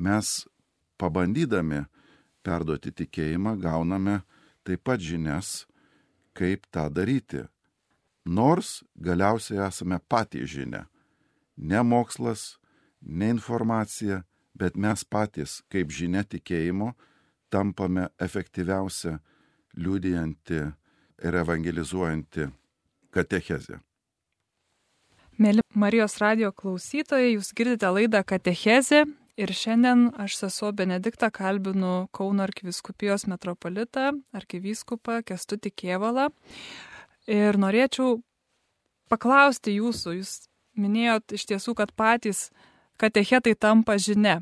Mes 0.00 0.28
pabandydami 0.96 1.84
perduoti 2.44 2.92
tikėjimą 3.02 3.58
gauname 3.60 4.20
taip 4.64 4.84
pat 4.88 5.02
žinias, 5.04 5.66
kaip 6.32 6.64
tą 6.72 6.86
daryti. 6.88 7.44
Nors 8.24 8.80
galiausiai 8.96 9.60
esame 9.66 9.98
patys 10.08 10.48
žinia. 10.54 10.86
Ne 11.56 11.82
mokslas, 11.84 12.56
ne 13.00 13.28
informacija, 13.34 14.22
bet 14.56 14.76
mes 14.76 15.04
patys, 15.04 15.60
kaip 15.72 15.92
žinia 15.92 16.24
tikėjimo, 16.24 16.94
tampame 17.52 18.08
efektyviausia 18.20 19.18
liūdijanti 19.76 20.60
ir 21.20 21.40
evangelizuojanti 21.44 22.48
katechezė. 23.12 23.80
Mėly 25.40 25.64
Marijos 25.72 26.18
radio 26.20 26.52
klausytojai, 26.52 27.34
jūs 27.36 27.54
girdite 27.56 27.88
laidą 27.88 28.20
Katechezė 28.28 29.06
ir 29.40 29.52
šiandien 29.56 30.10
aš 30.20 30.36
sesuo 30.42 30.72
Benediktą 30.76 31.30
kalbinu 31.32 32.08
Kauno 32.12 32.44
arkiviskupijos 32.44 33.26
metropolitą, 33.30 34.12
arkivyskupą 34.36 35.20
Kestutį 35.26 35.72
Kievalą. 35.82 36.28
Ir 37.30 37.56
norėčiau 37.60 38.20
paklausti 39.10 39.78
jūsų, 39.78 40.16
jūs 40.20 40.34
minėjot 40.80 41.36
iš 41.36 41.46
tiesų, 41.52 41.74
kad 41.78 41.94
patys 41.96 42.48
katechetai 43.00 43.56
tampa 43.56 43.96
žinia. 43.98 44.40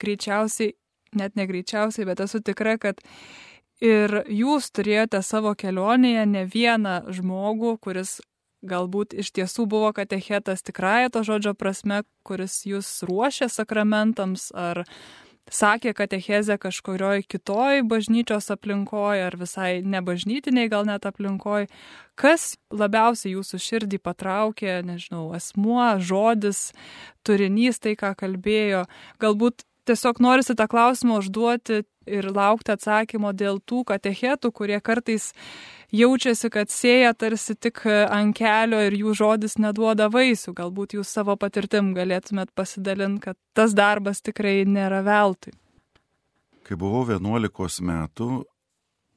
Greičiausiai, 0.00 0.74
net 1.16 1.36
negreičiausiai, 1.38 2.06
bet 2.06 2.22
esu 2.22 2.42
tikra, 2.44 2.76
kad 2.78 3.00
ir 3.80 4.22
jūs 4.30 4.70
turėjote 4.74 5.22
savo 5.24 5.54
kelionėje 5.58 6.26
ne 6.30 6.46
vieną 6.52 6.96
žmogų, 7.16 7.76
kuris 7.82 8.18
galbūt 8.64 9.14
iš 9.18 9.32
tiesų 9.36 9.66
buvo 9.68 9.92
katechetas 9.96 10.64
tikrąją 10.66 11.12
to 11.12 11.22
žodžio 11.26 11.54
prasme, 11.58 12.02
kuris 12.26 12.62
jūs 12.68 12.88
ruošė 13.06 13.50
sakramentams, 13.52 14.50
ar 14.56 14.84
sakė 15.52 15.92
katechezę 15.94 16.56
kažkurioj 16.58 17.22
kitoj 17.30 17.84
bažnyčios 17.86 18.50
aplinkoje, 18.50 19.22
ar 19.28 19.36
visai 19.38 19.82
nebažnytiniai 19.82 20.70
gal 20.72 20.86
net 20.88 21.06
aplinkoje. 21.06 21.68
Kas 22.18 22.56
labiausiai 22.72 23.36
jūsų 23.36 23.60
širdį 23.62 24.00
patraukė, 24.02 24.80
nežinau, 24.86 25.28
asmuo, 25.36 25.86
žodis, 26.02 26.72
turinys, 27.22 27.78
tai 27.78 27.94
ką 27.94 28.14
kalbėjo, 28.18 28.86
galbūt 29.22 29.66
tiesiog 29.86 30.20
norisi 30.22 30.56
tą 30.58 30.66
klausimą 30.70 31.20
užduoti 31.22 31.82
ir 32.06 32.28
laukti 32.30 32.74
atsakymo 32.74 33.32
dėl 33.34 33.58
tų 33.66 33.82
katechetų, 33.88 34.52
kurie 34.54 34.78
kartais 34.84 35.32
jaučiasi, 35.94 36.50
kad 36.54 36.70
sėja 36.70 37.12
tarsi 37.18 37.56
tik 37.58 37.82
ant 37.86 38.36
kelio 38.36 38.80
ir 38.86 38.94
jų 38.94 39.14
žodis 39.18 39.58
neduoda 39.62 40.08
vaisių. 40.12 40.54
Galbūt 40.56 40.96
jūs 40.98 41.10
savo 41.18 41.36
patirtim 41.40 41.92
galėtumėt 41.96 42.52
pasidalinti, 42.54 43.28
kad 43.28 43.38
tas 43.56 43.74
darbas 43.74 44.22
tikrai 44.22 44.64
nėra 44.66 45.02
veltui. 45.06 45.54
Kai 46.66 46.78
buvau 46.78 47.04
11 47.06 47.82
metų, 47.86 48.30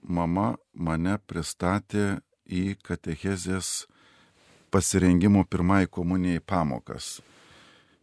mama 0.05 0.53
mane 0.73 1.17
pristatė 1.25 2.19
į 2.45 2.75
katechezės 2.85 3.87
pasirengimo 4.69 5.45
pirmai 5.49 5.87
komunijai 5.89 6.41
pamokas. 6.45 7.19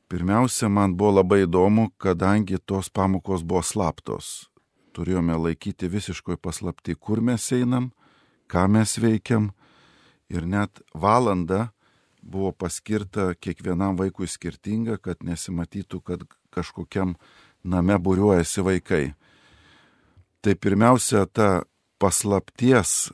Pirmiausia, 0.09 0.69
man 0.71 0.93
buvo 0.95 1.17
labai 1.19 1.41
įdomu, 1.43 1.89
kadangi 1.99 2.61
tos 2.63 2.87
pamokos 2.95 3.43
buvo 3.43 3.65
slaptos. 3.67 4.47
Turėjome 4.95 5.35
laikyti 5.35 5.89
visiškoj 5.91 6.39
paslapti, 6.39 6.95
kur 6.95 7.19
mes 7.19 7.43
einam, 7.53 7.91
ką 8.47 8.69
mes 8.71 8.95
veikiam. 9.03 9.51
Ir 10.31 10.47
net 10.47 10.79
valanda 10.95 11.73
buvo 12.23 12.53
paskirta 12.55 13.33
kiekvienam 13.35 13.99
vaikui 13.99 14.31
skirtinga, 14.31 15.01
kad 15.03 15.27
nesimatytų, 15.27 16.01
kad 16.07 16.23
kažkokiam 16.55 17.17
name 17.67 17.99
būriuojasi 17.99 18.63
vaikai. 18.63 19.05
Tai 20.39 20.55
pirmiausia, 20.55 21.27
ta 21.27 21.67
paslapties 21.99 23.11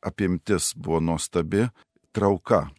apimtis 0.00 0.72
buvo 0.72 1.00
nuostabi 1.00 1.68
trauka. 2.16 2.70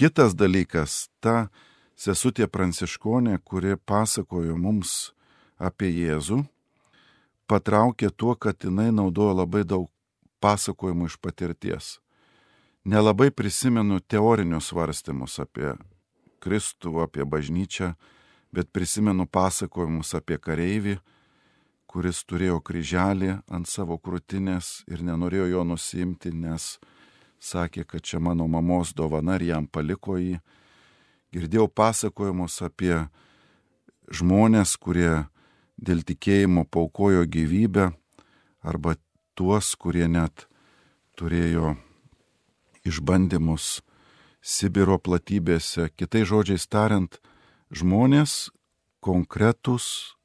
Kitas 0.00 0.32
dalykas, 0.32 1.10
ta 1.20 1.50
sesutė 1.98 2.46
pranciškonė, 2.46 3.40
kuri 3.44 3.76
pasakojo 3.76 4.56
mums 4.56 5.12
apie 5.58 5.90
Jėzų, 5.90 6.44
patraukė 7.50 8.12
tuo, 8.14 8.36
kad 8.38 8.62
jinai 8.62 8.90
naudojo 8.94 9.34
labai 9.40 9.64
daug 9.66 9.88
pasakojimų 10.40 11.08
iš 11.10 11.18
patirties. 11.18 11.96
Nelabai 12.88 13.32
prisimenu 13.34 13.98
teorinius 14.00 14.70
svarstymus 14.70 15.40
apie 15.42 15.74
Kristų, 16.38 17.00
apie 17.02 17.26
bažnyčią, 17.26 17.92
bet 18.54 18.70
prisimenu 18.72 19.26
pasakojimus 19.26 20.14
apie 20.16 20.38
kareivį, 20.38 20.94
kuris 21.88 22.22
turėjo 22.28 22.60
kryželį 22.62 23.32
ant 23.50 23.68
savo 23.68 23.98
krūtinės 23.98 24.84
ir 24.92 25.02
nenorėjo 25.02 25.48
jo 25.50 25.64
nusimti, 25.66 26.30
nes 26.30 26.76
sakė, 27.40 27.84
kad 27.88 28.04
čia 28.04 28.20
mano 28.22 28.46
mamos 28.46 28.94
dovana 28.94 29.36
ir 29.40 29.48
jam 29.50 29.66
paliko 29.66 30.16
jį 30.20 30.38
girdėjau 31.34 31.68
pasakojimus 31.68 32.60
apie 32.64 33.06
žmonės, 34.08 34.76
kurie 34.80 35.28
dėl 35.76 36.02
tikėjimo 36.06 36.64
paukojo 36.64 37.24
gyvybę, 37.28 37.90
arba 38.62 38.96
tuos, 39.38 39.74
kurie 39.78 40.08
net 40.08 40.48
turėjo 41.18 41.76
išbandymus 42.88 43.78
Sibiro 44.48 44.96
platybėse. 45.02 45.90
Kitai 45.98 46.22
žodžiai 46.24 46.62
tariant, 46.70 47.18
žmonės 47.74 48.48
konkretus, 49.04 50.16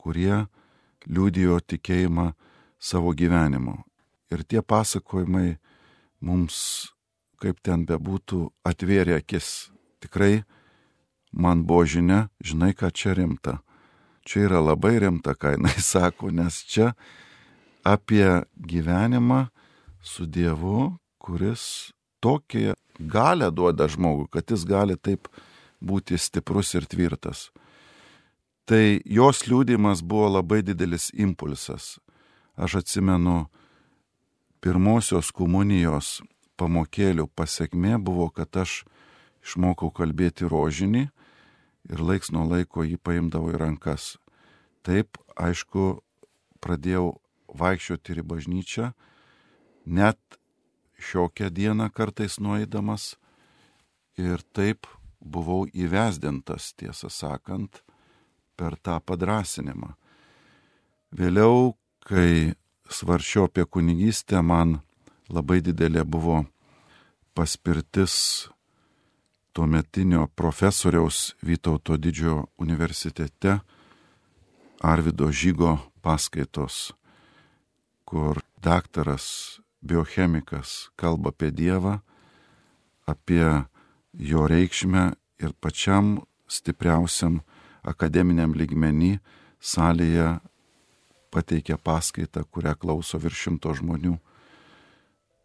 kurie 0.00 0.48
liūdėjo 1.06 1.60
tikėjimą 1.68 2.32
savo 2.80 3.12
gyvenimu. 3.14 3.76
Ir 4.32 4.42
tie 4.48 4.62
pasakojimai 4.64 5.58
mums, 6.24 6.90
kaip 7.38 7.60
ten 7.62 7.84
bebūtų, 7.86 8.48
atvėrė 8.66 9.20
akis 9.20 9.70
tikrai 10.00 10.42
man 11.32 11.64
buvo 11.66 11.84
žinia, 11.86 12.28
žinai, 12.42 12.72
ką 12.74 12.90
čia 12.90 13.14
rimta. 13.14 13.60
Čia 14.26 14.46
yra 14.48 14.60
labai 14.64 14.98
rimta, 15.02 15.34
ką 15.34 15.54
jinai 15.56 15.76
sako, 15.92 16.30
nes 16.34 16.62
čia 16.66 16.92
apie 17.86 18.42
gyvenimą 18.56 19.46
su 20.02 20.26
Dievu, 20.26 20.96
kuris 21.18 21.92
tokią 22.20 22.74
galę 23.00 23.50
duoda 23.50 23.88
žmogui, 23.88 24.28
kad 24.32 24.50
jis 24.50 24.64
gali 24.68 24.96
taip 24.96 25.28
būti 25.80 26.18
stiprus 26.18 26.74
ir 26.76 26.84
tvirtas. 26.84 27.48
Tai 28.68 29.00
jos 29.04 29.46
liūdimas 29.48 30.04
buvo 30.04 30.28
labai 30.36 30.60
didelis 30.62 31.08
impulsas. 31.16 31.98
Aš 32.56 32.82
atsimenu, 32.82 33.48
pirmosios 34.60 35.32
komunijos 35.32 36.20
pamokėlių 36.60 37.26
pasiekmė 37.34 37.96
buvo, 37.98 38.28
kad 38.28 38.60
aš 38.60 38.82
išmokau 39.44 39.90
kalbėti 39.94 40.48
rožinį 40.48 41.06
ir 41.90 42.04
laiks 42.04 42.32
nuo 42.34 42.44
laiko 42.48 42.84
jį 42.84 42.98
paimdavau 43.02 43.54
į 43.54 43.60
rankas. 43.60 44.14
Taip, 44.86 45.18
aišku, 45.36 46.00
pradėjau 46.60 47.20
vaikščioti 47.56 48.14
ir 48.14 48.22
į 48.22 48.26
bažnyčią, 48.30 48.90
net 49.86 50.20
šiokią 51.00 51.50
dieną 51.50 51.88
kartais 51.92 52.38
nueidamas 52.40 53.14
ir 54.20 54.44
taip 54.52 54.86
buvau 55.20 55.66
įvesdintas, 55.72 56.72
tiesą 56.76 57.10
sakant, 57.12 57.82
per 58.56 58.76
tą 58.76 58.98
padrasinimą. 59.00 59.94
Vėliau, 61.16 61.74
kai 62.04 62.54
svaršiau 62.90 63.48
apie 63.48 63.64
kunigystę, 63.64 64.42
man 64.44 64.80
labai 65.32 65.60
didelė 65.64 66.04
buvo 66.04 66.44
paspirtis 67.34 68.50
tuometinio 69.52 70.28
profesoriaus 70.36 71.36
Vytauto 71.42 71.96
didžiojo 71.96 72.46
universitete 72.58 73.58
Arvido 74.80 75.32
Žygo 75.32 75.78
paskaitos, 76.02 76.92
kur 78.04 78.40
daktaras 78.62 79.60
biochemikas 79.82 80.90
kalba 80.96 81.28
apie 81.28 81.50
Dievą, 81.50 81.98
apie 83.06 83.64
jo 84.12 84.46
reikšmę 84.46 85.12
ir 85.40 85.52
pačiam 85.60 86.20
stipriausiam 86.48 87.40
akademiniam 87.82 88.54
lygmenį 88.54 89.18
salėje 89.60 90.40
pateikia 91.30 91.78
paskaitą, 91.78 92.44
kurią 92.44 92.74
klauso 92.78 93.18
virš 93.18 93.46
šimto 93.46 93.74
žmonių. 93.76 94.16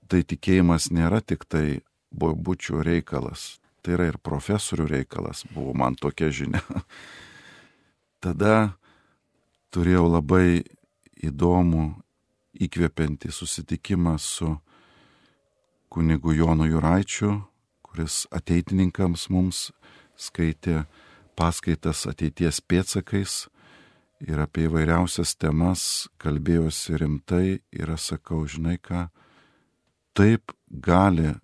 Tai 0.10 0.22
tikėjimas 0.22 0.90
nėra 0.94 1.22
tik 1.22 1.46
tai 1.50 1.82
bobučių 2.14 2.82
reikalas, 2.86 3.58
tai 3.86 3.94
yra 4.00 4.10
ir 4.10 4.18
profesorių 4.18 4.88
reikalas, 4.90 5.44
buvo 5.54 5.76
man 5.78 5.94
tokia 6.02 6.32
žinia. 6.34 6.64
Tada 8.24 8.74
turėjau 9.70 10.08
labai 10.10 10.64
įdomų, 11.22 11.86
įkvepiantį 12.66 13.30
susitikimą 13.36 14.16
su 14.22 14.56
kunigu 15.92 16.34
Jonu 16.34 16.66
Juraičiu, 16.70 17.44
kuris 17.86 18.24
ateitininkams 18.34 19.28
mums 19.30 19.70
skaitė 20.16 20.86
paskaitas 21.36 22.06
ateities 22.08 22.62
pėtsakais 22.64 23.46
ir 24.24 24.40
apie 24.40 24.66
įvairiausias 24.70 25.36
temas 25.38 26.08
kalbėjosi 26.24 26.98
rimtai 27.02 27.46
ir 27.76 27.92
aš 27.92 28.16
sakau, 28.16 28.46
žinai 28.48 28.78
ką, 28.80 29.10
taip 30.16 30.56
gali 30.72 31.36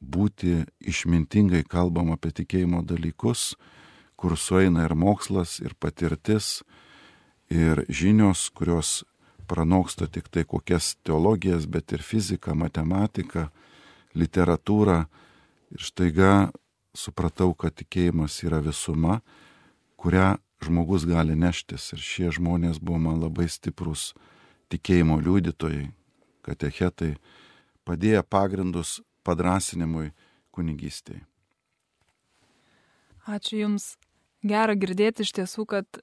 būti 0.00 0.64
išmintingai 0.80 1.64
kalbama 1.68 2.16
apie 2.18 2.32
tikėjimo 2.32 2.82
dalykus, 2.86 3.54
kur 4.18 4.36
sueina 4.38 4.86
ir 4.86 4.94
mokslas, 4.98 5.58
ir 5.62 5.74
patirtis, 5.78 6.62
ir 7.50 7.84
žinios, 7.88 8.48
kurios 8.50 9.04
pranoksta 9.48 10.06
tik 10.06 10.28
tai 10.28 10.44
kokias 10.44 10.96
teologijas, 11.06 11.66
bet 11.66 11.92
ir 11.92 12.02
fiziką, 12.04 12.54
matematiką, 12.54 13.48
literatūrą. 14.18 15.04
Ir 15.72 15.84
štaiga 15.84 16.32
supratau, 16.96 17.52
kad 17.54 17.76
tikėjimas 17.76 18.40
yra 18.44 18.60
visuma, 18.64 19.20
kurią 20.00 20.36
žmogus 20.64 21.06
gali 21.08 21.36
neštis. 21.36 21.92
Ir 21.96 22.04
šie 22.04 22.32
žmonės 22.36 22.80
buvo 22.80 23.00
man 23.08 23.20
labai 23.22 23.48
stiprus 23.52 24.12
tikėjimo 24.72 25.18
liudytojai, 25.24 25.90
katechetai, 26.44 27.16
padėję 27.88 28.22
pagrindus 28.28 28.98
padrasinimui 29.28 30.10
kunigystėje. 30.56 31.22
Ačiū 33.28 33.62
Jums. 33.62 33.92
Gera 34.48 34.72
girdėti 34.78 35.26
iš 35.26 35.34
tiesų, 35.36 35.64
kad 35.68 35.98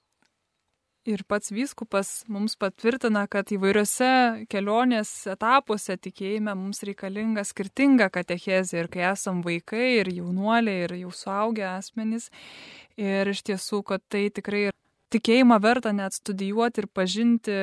ir 1.06 1.24
pats 1.30 1.52
vyskupas 1.54 2.26
mums 2.32 2.58
patvirtina, 2.60 3.26
kad 3.32 3.50
įvairiose 3.54 4.46
kelionės 4.52 5.12
etapuose 5.32 5.96
tikėjime 6.02 6.54
mums 6.58 6.82
reikalinga 6.86 7.46
skirtinga 7.48 8.10
katechezė 8.14 8.84
ir 8.84 8.90
kai 8.94 9.06
esam 9.12 9.42
vaikai 9.46 10.02
ir 10.02 10.12
jaunuoliai 10.18 10.86
ir 10.86 10.96
jau 11.04 11.14
suaugę 11.14 11.68
asmenys. 11.76 12.30
Ir 13.00 13.30
iš 13.32 13.44
tiesų, 13.50 13.82
kad 13.88 14.04
tai 14.10 14.28
tikrai 14.34 14.70
tikėjimą 15.14 15.60
verta 15.64 15.94
net 15.96 16.18
studijuoti 16.18 16.84
ir 16.84 16.90
pažinti 16.92 17.60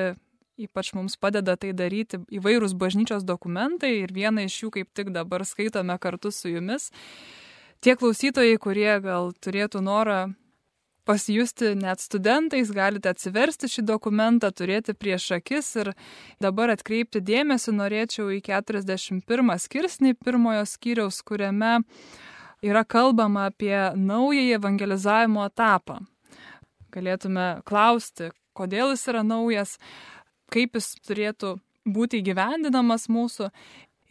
Ypač 0.61 0.93
mums 0.93 1.17
padeda 1.17 1.55
tai 1.57 1.73
daryti 1.73 2.19
įvairūs 2.29 2.75
bažnyčios 2.77 3.25
dokumentai 3.25 3.95
ir 4.03 4.13
vieną 4.13 4.45
iš 4.45 4.59
jų 4.65 4.71
kaip 4.75 4.91
tik 4.93 5.09
dabar 5.15 5.47
skaitome 5.49 5.97
kartu 5.99 6.29
su 6.29 6.53
jumis. 6.53 6.91
Tie 7.81 7.97
klausytojai, 7.97 8.59
kurie 8.61 8.93
gal 9.01 9.33
turėtų 9.43 9.81
norą 9.81 10.19
pasijusti 11.09 11.73
net 11.75 12.05
studentais, 12.05 12.71
galite 12.71 13.11
atsiversti 13.11 13.71
šį 13.73 13.87
dokumentą, 13.89 14.53
turėti 14.53 14.95
prieš 14.95 15.33
akis 15.39 15.73
ir 15.81 15.93
dabar 16.43 16.77
atkreipti 16.77 17.25
dėmesį 17.25 17.75
norėčiau 17.81 18.29
į 18.37 18.43
41 18.47 19.57
skirsnį 19.65 20.15
pirmojo 20.21 20.69
skyriaus, 20.69 21.25
kuriame 21.27 21.81
yra 22.63 22.85
kalbama 22.85 23.49
apie 23.51 23.77
naująjį 23.97 24.59
evangelizavimo 24.61 25.49
etapą. 25.49 26.03
Galėtume 26.93 27.63
klausti, 27.65 28.31
kodėl 28.53 28.93
jis 28.93 29.09
yra 29.09 29.25
naujas, 29.27 29.79
kaip 30.53 30.77
jis 30.79 30.93
turėtų 31.07 31.57
būti 31.89 32.21
įgyvendinamas 32.23 33.09
mūsų. 33.13 33.49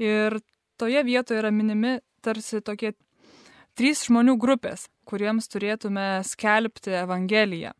Ir 0.01 0.39
toje 0.81 1.03
vietoje 1.05 1.41
yra 1.43 1.51
minimi 1.53 1.99
tarsi 2.25 2.61
tokie 2.65 2.93
trys 3.77 4.05
žmonių 4.07 4.35
grupės, 4.41 4.87
kuriems 5.07 5.47
turėtume 5.51 6.23
skelbti 6.27 6.95
Evangeliją. 7.03 7.75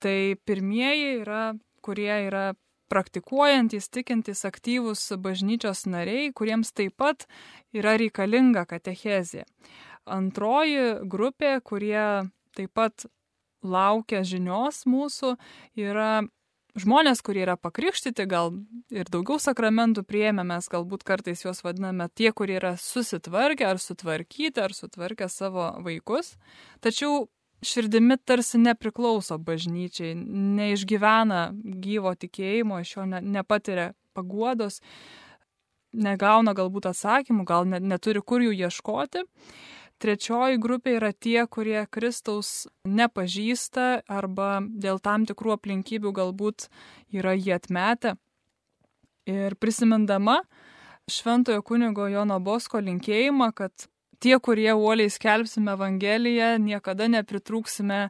Tai 0.00 0.18
pirmieji 0.48 1.20
yra, 1.20 1.44
kurie 1.84 2.12
yra 2.26 2.50
praktikuojantys, 2.90 3.86
tikintys, 3.92 4.42
aktyvūs 4.48 5.04
bažnyčios 5.22 5.84
nariai, 5.86 6.32
kuriems 6.34 6.72
taip 6.74 6.96
pat 6.98 7.28
yra 7.76 7.94
reikalinga 8.00 8.64
katechezė. 8.66 9.44
Antroji 10.10 11.06
grupė, 11.06 11.58
kurie 11.62 12.26
taip 12.56 12.72
pat 12.74 13.06
laukia 13.62 14.24
žinios 14.26 14.82
mūsų, 14.88 15.36
yra 15.78 16.24
žmonės, 16.78 17.22
kurie 17.24 17.42
yra 17.44 17.56
pakrikštyti, 17.60 18.26
gal 18.30 18.52
ir 18.92 19.10
daugiau 19.10 19.40
sakramentų 19.42 20.04
prieėmė, 20.08 20.44
mes 20.46 20.68
galbūt 20.70 21.04
kartais 21.06 21.44
juos 21.44 21.62
vadiname 21.66 22.08
tie, 22.14 22.30
kurie 22.36 22.58
yra 22.60 22.76
susitvarkę 22.80 23.66
ar 23.68 23.80
sutvarkyti, 23.82 24.60
ar 24.62 24.74
sutvarkę 24.76 25.28
savo 25.32 25.70
vaikus, 25.84 26.34
tačiau 26.84 27.28
širdimi 27.62 28.16
tarsi 28.24 28.60
nepriklauso 28.60 29.38
bažnyčiai, 29.38 30.14
neišgyvena 30.16 31.50
gyvo 31.82 32.14
tikėjimo, 32.16 32.80
iš 32.80 32.96
jo 32.96 33.08
ne, 33.10 33.20
nepatiria 33.20 33.90
paguodos, 34.16 34.80
negauna 35.92 36.54
galbūt 36.56 36.90
atsakymų, 36.92 37.44
gal 37.48 37.68
net 37.68 37.84
neturi 37.84 38.22
kur 38.22 38.42
jų 38.44 38.54
ieškoti. 38.66 39.26
Trečioji 40.00 40.56
grupė 40.56 40.94
yra 40.96 41.10
tie, 41.12 41.44
kurie 41.44 41.82
Kristaus 41.92 42.64
nepažįsta 42.88 44.00
arba 44.08 44.62
dėl 44.64 44.96
tam 45.04 45.26
tikrų 45.28 45.58
aplinkybių 45.58 46.12
galbūt 46.16 46.70
yra 47.12 47.34
jį 47.36 47.52
atmetę. 47.58 48.14
Ir 49.28 49.58
prisimindama 49.60 50.40
šventojo 51.10 51.60
kunigo 51.62 52.08
Jono 52.08 52.38
Bosko 52.40 52.80
linkėjimą, 52.80 53.50
kad 53.52 53.90
tie, 54.24 54.38
kurie 54.40 54.72
uoliai 54.72 55.12
skelbsime 55.12 55.74
Evangeliją, 55.76 56.54
niekada 56.64 57.08
nepritrūksime 57.12 58.06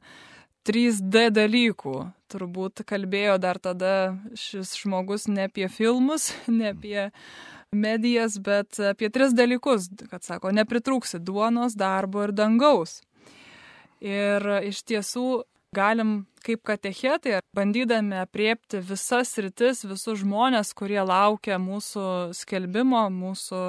3D 0.66 1.30
dalykų. 1.34 1.96
Turbūt 2.30 2.84
kalbėjo 2.86 3.38
dar 3.42 3.58
tada 3.58 3.94
šis 4.38 4.76
žmogus 4.78 5.26
ne 5.26 5.48
apie 5.50 5.66
filmus, 5.72 6.30
ne 6.60 6.70
apie 6.74 7.08
medijas, 7.72 8.38
bet 8.38 8.78
apie 8.82 9.10
tris 9.10 9.34
dalykus, 9.36 9.88
kad 10.10 10.24
sako, 10.26 10.50
nepritrūksi 10.54 11.20
duonos, 11.22 11.76
darbo 11.78 12.24
ir 12.26 12.34
dangaus. 12.34 13.00
Ir 14.02 14.42
iš 14.66 14.82
tiesų 14.88 15.44
galim 15.76 16.24
kaip 16.42 16.64
katechetai, 16.66 17.38
bandydami 17.54 18.16
apriepti 18.24 18.80
visas 18.82 19.36
rytis, 19.38 19.84
visus 19.86 20.22
žmonės, 20.24 20.72
kurie 20.74 20.98
laukia 21.04 21.60
mūsų 21.62 22.32
skelbimo, 22.34 23.04
mūsų 23.12 23.60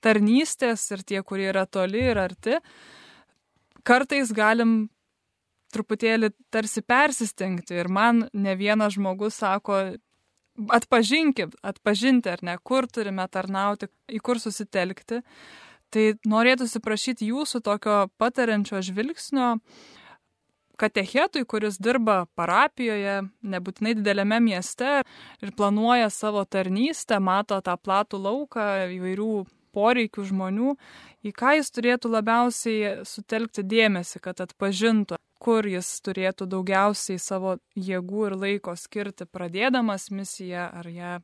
tarnystės 0.00 0.86
ir 0.94 1.04
tie, 1.04 1.20
kurie 1.26 1.50
yra 1.50 1.66
toli 1.66 2.06
ir 2.12 2.22
arti, 2.22 2.60
kartais 3.84 4.32
galim 4.32 4.88
truputėlį 5.74 6.32
tarsi 6.54 6.80
persistengti. 6.80 7.76
Ir 7.76 7.90
man 7.92 8.24
ne 8.32 8.54
vienas 8.56 8.96
žmogus 8.96 9.42
sako, 9.42 9.82
atpažinkit, 10.68 11.54
atpažinti 11.62 12.30
ar 12.32 12.42
ne, 12.46 12.56
kur 12.62 12.88
turime 12.90 13.26
tarnauti, 13.32 13.90
į 14.10 14.20
kur 14.24 14.40
susitelkti. 14.42 15.22
Tai 15.90 16.04
norėtųsi 16.30 16.82
prašyti 16.82 17.30
jūsų 17.32 17.62
tokio 17.66 18.04
patariančio 18.20 18.78
žvilgsnio 18.86 19.56
katechetui, 20.80 21.44
kuris 21.44 21.76
dirba 21.82 22.24
parapijoje, 22.38 23.20
nebūtinai 23.42 23.96
dideliame 23.98 24.38
mieste 24.40 25.00
ir 25.42 25.54
planuoja 25.56 26.08
savo 26.14 26.44
tarnystę, 26.48 27.18
mato 27.20 27.58
tą 27.64 27.74
platų 27.76 28.22
lauką 28.22 28.68
įvairių 28.96 29.32
poreikių 29.74 30.26
žmonių, 30.30 30.74
į 31.26 31.32
ką 31.36 31.56
jis 31.58 31.70
turėtų 31.74 32.10
labiausiai 32.14 33.00
sutelkti 33.06 33.66
dėmesį, 33.66 34.22
kad 34.24 34.40
atpažintų, 34.46 35.18
kur 35.40 35.66
jis 35.68 35.88
turėtų 36.04 36.46
daugiausiai 36.52 37.20
savo 37.20 37.56
jėgų 37.76 38.26
ir 38.28 38.36
laiko 38.44 38.76
skirti 38.76 39.26
pradėdamas 39.26 40.10
misiją 40.12 40.68
ar 40.80 40.88
ją 40.92 41.14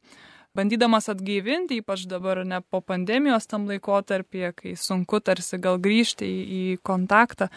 bandydamas 0.57 1.11
atgaivinti, 1.13 1.83
ypač 1.83 2.07
dabar 2.09 2.41
ne 2.49 2.63
po 2.65 2.81
pandemijos 2.81 3.49
tam 3.51 3.67
laikotarpyje, 3.69 4.53
kai 4.57 4.73
sunku 4.81 5.21
tarsi 5.21 5.61
gal 5.61 5.77
grįžti 5.83 6.25
į, 6.25 6.39
į 6.61 6.63
kontaktą. 6.87 7.51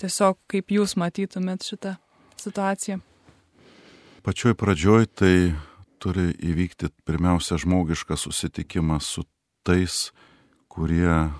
Tiesiog 0.00 0.38
kaip 0.50 0.72
jūs 0.72 0.96
matytumėt 0.98 1.66
šitą 1.68 1.94
situaciją. 2.40 2.98
Pačioj 4.24 4.56
pradžioj 4.58 5.06
tai 5.16 5.34
turi 6.00 6.30
įvykti 6.34 6.90
pirmiausia 7.08 7.60
žmogiškas 7.60 8.26
susitikimas 8.26 9.08
su 9.14 9.26
tais, 9.64 10.10
kurie 10.72 11.30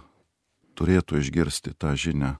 turėtų 0.76 1.20
išgirsti 1.20 1.74
tą 1.76 1.94
žinią. 1.96 2.34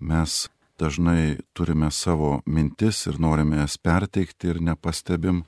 Mes 0.00 0.48
dažnai 0.80 1.38
turime 1.52 1.90
savo 1.90 2.40
mintis 2.46 3.04
ir 3.06 3.20
norime 3.20 3.60
jas 3.60 3.76
perteikti 3.76 4.48
ir 4.48 4.60
nepastebim 4.64 5.42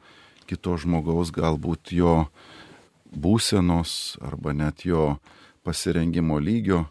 kito 0.46 0.76
žmogaus 0.76 1.32
galbūt 1.32 1.94
jo 1.96 2.16
būsenos 3.12 4.18
arba 4.20 4.52
net 4.52 4.84
jo 4.84 5.16
pasirengimo 5.64 6.36
lygio. 6.38 6.84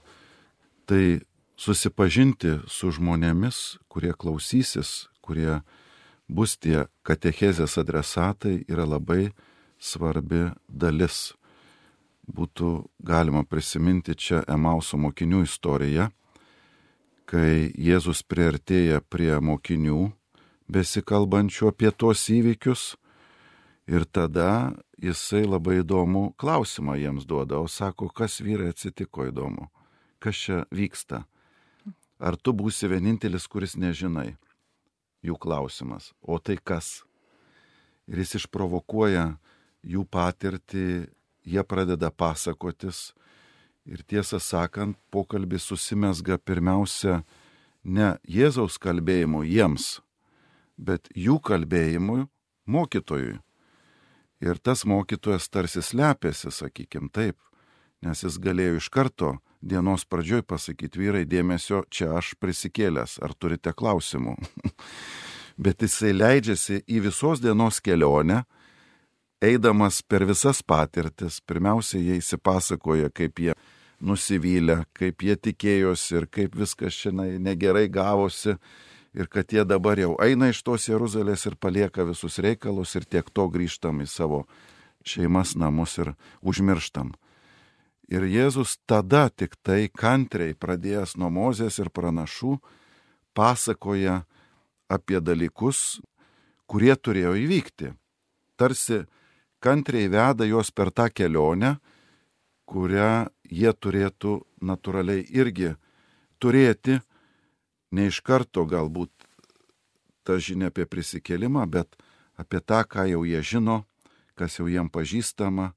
Tai 0.89 1.21
susipažinti 1.57 2.57
su 2.67 2.89
žmonėmis, 2.95 3.77
kurie 3.91 4.13
klausysis, 4.17 5.09
kurie 5.21 5.61
bus 6.27 6.57
tie 6.57 6.87
katechezės 7.05 7.77
adresatai, 7.77 8.63
yra 8.65 8.87
labai 8.87 9.29
svarbi 9.77 10.47
dalis. 10.67 11.35
Būtų 12.31 12.71
galima 13.03 13.43
prisiminti 13.43 14.15
čia 14.15 14.41
Emauso 14.47 14.97
mokinių 14.97 15.43
istoriją 15.45 16.09
kai 17.31 17.71
Jėzus 17.79 18.25
priartėja 18.27 18.99
prie 19.07 19.31
mokinių, 19.39 20.09
besikalbančių 20.71 21.69
apie 21.71 21.91
tuos 21.95 22.25
įvykius, 22.31 22.95
ir 23.87 24.05
tada 24.05 24.75
jisai 25.01 25.45
labai 25.47 25.79
įdomų 25.81 26.33
klausimą 26.39 26.97
jiems 26.99 27.27
duoda, 27.27 27.61
o 27.63 27.67
sako, 27.71 28.09
kas 28.11 28.41
vyrai 28.43 28.71
atsitiko 28.71 29.29
įdomu, 29.29 29.69
kas 30.19 30.43
čia 30.43 30.63
vyksta. 30.71 31.23
Ar 32.21 32.37
tu 32.37 32.53
būsi 32.53 32.89
vienintelis, 32.91 33.47
kuris 33.49 33.73
nežinai? 33.79 34.35
Jų 35.25 35.37
klausimas. 35.41 36.11
O 36.21 36.37
tai 36.37 36.57
kas? 36.57 37.01
Ir 38.09 38.21
jis 38.21 38.41
išprovokuoja 38.41 39.37
jų 39.81 40.05
patirtį 40.09 40.85
jie 41.45 41.63
pradeda 41.65 42.11
pasakotis 42.11 43.11
ir 43.85 44.03
tiesą 44.07 44.39
sakant, 44.39 44.97
pokalbis 45.11 45.65
susimesga 45.69 46.37
pirmiausia 46.37 47.21
ne 47.83 48.15
Jėzaus 48.27 48.77
kalbėjimu 48.81 49.43
jiems, 49.47 49.99
bet 50.77 51.09
jų 51.15 51.39
kalbėjimui 51.43 52.25
mokytojui. 52.65 53.39
Ir 54.41 54.57
tas 54.57 54.85
mokytojas 54.89 55.49
tarsi 55.53 55.83
slepiasi, 55.85 56.49
sakykim 56.49 57.11
taip, 57.13 57.37
nes 58.01 58.23
jis 58.23 58.39
galėjo 58.41 58.79
iš 58.79 58.89
karto 58.89 59.35
dienos 59.61 60.05
pradžioj 60.09 60.41
pasakyti, 60.49 60.97
vyrai, 60.97 61.25
dėmesio, 61.29 61.83
čia 61.93 62.15
aš 62.17 62.33
prisikėlęs, 62.41 63.19
ar 63.21 63.35
turite 63.37 63.73
klausimų. 63.77 64.33
Bet 65.63 65.85
jisai 65.85 66.15
leidžiasi 66.15 66.81
į 66.89 67.03
visos 67.05 67.41
dienos 67.43 67.77
kelionę, 67.83 68.41
eidamas 69.41 70.01
per 70.01 70.25
visas 70.25 70.63
patirtis, 70.65 71.37
pirmiausia, 71.45 71.99
jie 72.01 72.17
įsipasakoja, 72.21 73.11
kaip 73.13 73.41
jie 73.41 73.53
nusivylę, 74.01 74.85
kaip 74.97 75.23
jie 75.23 75.35
tikėjosi 75.37 76.17
ir 76.19 76.27
kaip 76.33 76.55
viskas 76.57 76.97
šiandien 76.97 77.43
negerai 77.45 77.87
gavosi 77.91 78.57
ir 79.13 79.27
kad 79.27 79.51
jie 79.51 79.63
dabar 79.67 79.99
jau 79.99 80.15
eina 80.23 80.51
iš 80.51 80.63
tos 80.65 80.87
Jeruzalės 80.89 81.45
ir 81.49 81.57
palieka 81.59 82.05
visus 82.07 82.39
reikalus 82.43 82.95
ir 82.95 83.05
tiek 83.05 83.29
to 83.29 83.47
grįžtam 83.51 84.01
į 84.01 84.07
savo 84.09 84.45
šeimas, 85.05 85.55
namus 85.55 85.97
ir 85.99 86.13
užmirštam. 86.41 87.13
Ir 88.11 88.27
Jėzus 88.27 88.75
tada 88.89 89.29
tik 89.29 89.55
tai 89.63 89.87
kantriai 89.87 90.53
pradėjęs 90.53 91.15
nuo 91.15 91.29
Mozės 91.31 91.79
ir 91.79 91.89
pranašų 91.95 92.57
pasakoja 93.33 94.23
apie 94.91 95.21
dalykus, 95.23 96.01
kurie 96.67 96.91
turėjo 96.95 97.37
įvykti. 97.39 97.93
Tarsi 98.59 99.05
kantriai 99.63 100.09
veda 100.11 100.47
juos 100.47 100.73
per 100.75 100.91
tą 100.91 101.07
kelionę, 101.07 101.77
kurią 102.67 103.31
jie 103.51 103.73
turėtų 103.73 104.39
natūraliai 104.63 105.25
irgi 105.35 105.75
turėti, 106.41 107.01
ne 107.91 108.07
iš 108.07 108.21
karto 108.23 108.65
galbūt 108.65 109.11
tą 110.23 110.39
žinią 110.39 110.71
apie 110.71 110.87
prisikėlimą, 110.87 111.67
bet 111.67 111.99
apie 112.39 112.63
tą, 112.63 112.81
ką 112.87 113.05
jau 113.11 113.25
jie 113.27 113.43
žino, 113.43 113.81
kas 114.39 114.57
jau 114.59 114.69
jiem 114.71 114.89
pažįstama, 114.89 115.73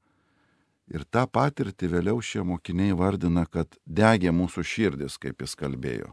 Ir 0.93 1.05
tą 1.09 1.25
patirtį 1.31 1.89
vėliau 1.89 2.21
šie 2.21 2.43
mokiniai 2.45 2.93
vardina, 2.97 3.47
kad 3.49 3.73
degė 3.87 4.35
mūsų 4.37 4.65
širdis, 4.69 5.17
kaip 5.17 5.41
jis 5.41 5.57
kalbėjo. 5.57 6.11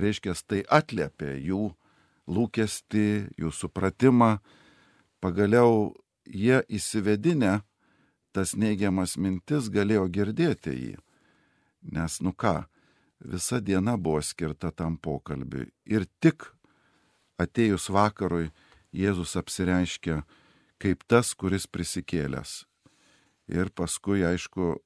Reiškia, 0.00 0.34
tai 0.46 0.60
atliepė 0.68 1.38
jų 1.40 1.70
lūkesti, 2.28 3.32
jų 3.40 3.52
supratimą, 3.56 4.36
pagaliau 5.24 5.94
jie 6.28 6.60
įsivedinę 6.68 7.62
tas 8.32 8.56
neigiamas 8.56 9.16
mintis 9.16 9.70
galėjo 9.72 10.08
girdėti 10.12 10.74
jį. 10.76 10.96
Nes, 11.92 12.18
nu 12.24 12.32
ką, 12.32 12.64
visa 13.20 13.60
diena 13.60 13.96
buvo 13.98 14.22
skirta 14.22 14.70
tam 14.70 14.96
pokalbiui. 14.96 15.70
Ir 15.84 16.06
tik 16.20 16.48
atėjus 17.42 17.88
vakarui 17.90 18.50
Jėzus 18.92 19.38
apsireiškia 19.40 20.22
kaip 20.82 21.06
tas, 21.08 21.32
kuris 21.38 21.64
prisikėlęs 21.70 22.62
Ir 23.52 23.70
paskui, 23.74 24.22
aišku, 24.24 24.76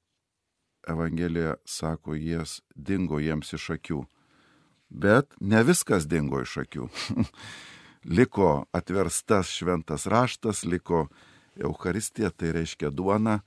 Evangelija 0.88 1.56
sako, 1.66 2.14
jis 2.14 2.60
dingo 2.74 3.18
jiems 3.20 3.52
iš 3.56 3.70
akių. 3.76 4.04
Bet 4.88 5.34
ne 5.40 5.62
viskas 5.66 6.06
dingo 6.06 6.40
iš 6.42 6.56
akių. 6.62 6.88
liko 8.18 8.66
atverstas 8.72 9.50
šventas 9.58 10.06
raštas, 10.06 10.64
liko 10.64 11.08
Euharistija, 11.56 12.30
tai 12.30 12.52
reiškia 12.56 12.90
duona, 12.90 13.40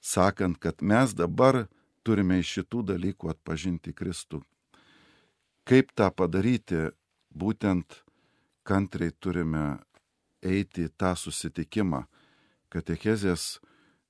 sakant, 0.00 0.58
kad 0.58 0.82
mes 0.82 1.14
dabar 1.14 1.66
turime 2.06 2.40
iš 2.40 2.58
šitų 2.58 2.82
dalykų 2.92 3.30
atpažinti 3.32 3.94
Kristų. 3.96 4.42
Kaip 5.66 5.90
tą 5.98 6.10
padaryti, 6.14 6.90
būtent 7.34 8.02
kantriai 8.66 9.14
turime 9.18 9.78
eiti 10.42 10.86
į 10.86 10.92
tą 10.98 11.14
susitikimą. 11.18 12.04
Katechezės 12.70 13.58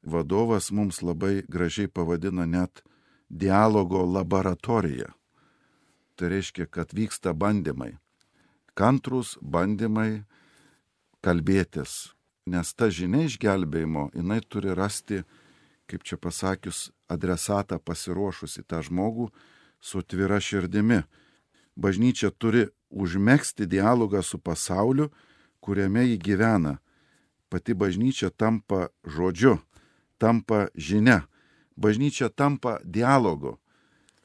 vadovas 0.03 0.71
mums 0.73 1.03
labai 1.03 1.45
gražiai 1.49 1.89
pavadino 1.89 2.45
net 2.47 2.83
dialogo 3.29 4.05
laboratorija. 4.05 5.13
Tai 6.17 6.29
reiškia, 6.33 6.67
kad 6.67 6.93
vyksta 6.97 7.35
bandymai. 7.37 7.97
Kantrus 8.77 9.37
bandymai 9.41 10.25
kalbėtis, 11.25 12.16
nes 12.47 12.73
ta 12.79 12.89
žinia 12.91 13.27
išgelbėjimo, 13.27 14.11
jinai 14.15 14.41
turi 14.47 14.75
rasti, 14.75 15.23
kaip 15.91 16.07
čia 16.07 16.19
pasakius, 16.19 16.91
adresatą 17.11 17.79
pasiruošusi 17.83 18.63
tą 18.67 18.83
žmogų 18.87 19.29
su 19.83 20.03
atvira 20.03 20.39
širdimi. 20.43 21.03
Bažnyčia 21.77 22.31
turi 22.31 22.69
užmėgsti 22.91 23.67
dialogą 23.69 24.23
su 24.23 24.39
pasauliu, 24.39 25.11
kuriame 25.61 26.07
jį 26.07 26.19
gyvena. 26.23 26.79
Pati 27.51 27.75
bažnyčia 27.75 28.31
tampa 28.31 28.89
žodžiu, 29.05 29.59
tampa 30.19 30.67
žinia, 30.75 31.27
bažnyčia 31.77 32.31
tampa 32.31 32.79
dialogu. 32.83 33.59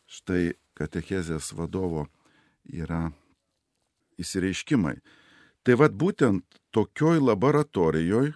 Štai 0.05 0.53
katechezės 0.77 1.51
vadovo 1.57 2.07
yra 2.65 3.11
įsireiškimai. 4.21 4.99
Tai 5.63 5.77
vad 5.77 5.93
būtent 5.93 6.61
tokioj 6.73 7.19
laboratorijoje 7.21 8.33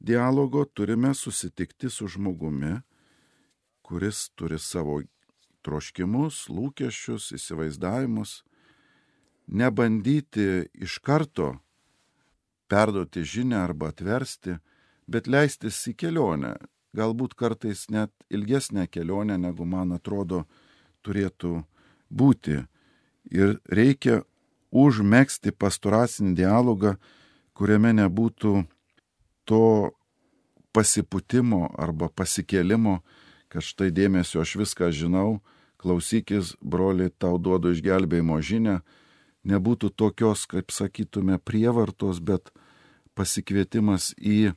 dialogo 0.00 0.64
turime 0.64 1.14
susitikti 1.14 1.90
su 1.90 2.08
žmogumi, 2.08 2.80
kuris 3.82 4.28
turi 4.36 4.58
savo 4.58 5.00
troškimus, 5.64 6.48
lūkesčius, 6.48 7.30
įsivaizdavimus, 7.36 8.40
nebandyti 9.46 10.68
iš 10.74 10.98
karto 11.04 11.54
perduoti 12.70 13.24
žinę 13.24 13.58
arba 13.64 13.90
atversti, 13.90 14.56
bet 15.10 15.26
leistis 15.26 15.80
į 15.90 15.96
kelionę, 15.98 16.54
galbūt 16.96 17.34
kartais 17.34 17.88
net 17.90 18.12
ilgesnę 18.30 18.86
kelionę, 18.86 19.38
negu 19.38 19.66
man 19.66 19.96
atrodo 19.96 20.44
turėtų 21.04 21.64
būti. 22.10 22.60
Ir 23.30 23.58
reikia 23.68 24.22
užmėgsti 24.70 25.52
pastoracinį 25.52 26.34
dialogą, 26.38 26.96
kuriame 27.54 27.92
nebūtų 27.96 28.64
to 29.44 29.90
pasiputimo 30.72 31.68
arba 31.78 32.08
pasikėlimo, 32.08 33.00
kad 33.50 33.66
štai 33.66 33.90
dėmesio 33.90 34.42
aš 34.44 34.54
viską 34.62 34.90
žinau, 34.94 35.40
klausykis, 35.80 36.54
broli, 36.62 37.10
tau 37.10 37.38
duodu 37.38 37.72
išgelbėjimo 37.74 38.38
žinę, 38.44 38.80
nebūtų 39.48 39.90
tokios, 39.96 40.46
kaip 40.46 40.70
sakytume, 40.70 41.40
prievartos, 41.42 42.20
bet 42.20 42.52
pasikvietimas 43.18 44.12
į 44.16 44.52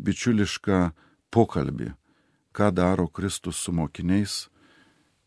bičiulišką 0.00 0.92
pokalbį, 1.34 1.92
ką 2.56 2.70
daro 2.72 3.08
Kristus 3.08 3.60
su 3.60 3.74
mokiniais 3.74 4.46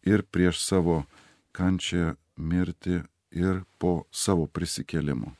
ir 0.05 0.23
prieš 0.23 0.63
savo 0.63 1.03
kančią 1.55 2.15
mirti 2.38 3.03
ir 3.36 3.63
po 3.80 4.06
savo 4.12 4.48
prisikėlimo. 4.48 5.34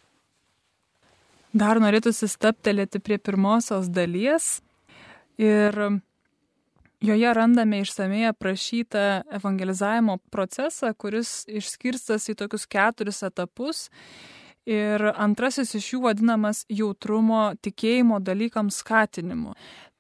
Dar 1.56 1.80
norėtųsi 1.80 2.28
staptelėti 2.28 3.00
prie 3.00 3.16
pirmosios 3.18 3.88
dalies 3.88 4.60
ir 5.40 5.78
joje 7.06 7.34
randame 7.38 7.80
išsamei 7.84 8.26
aprašytą 8.28 9.06
evangelizavimo 9.40 10.18
procesą, 10.34 10.92
kuris 10.98 11.46
išskirstas 11.48 12.28
į 12.32 12.36
tokius 12.42 12.68
keturis 12.68 13.24
etapus. 13.24 13.86
Ir 14.66 15.00
antrasis 15.14 15.76
iš 15.78 15.92
jų 15.94 16.02
vadinamas 16.08 16.64
jautrumo 16.74 17.54
tikėjimo 17.62 18.18
dalykams 18.20 18.82
skatinimu. 18.82 19.54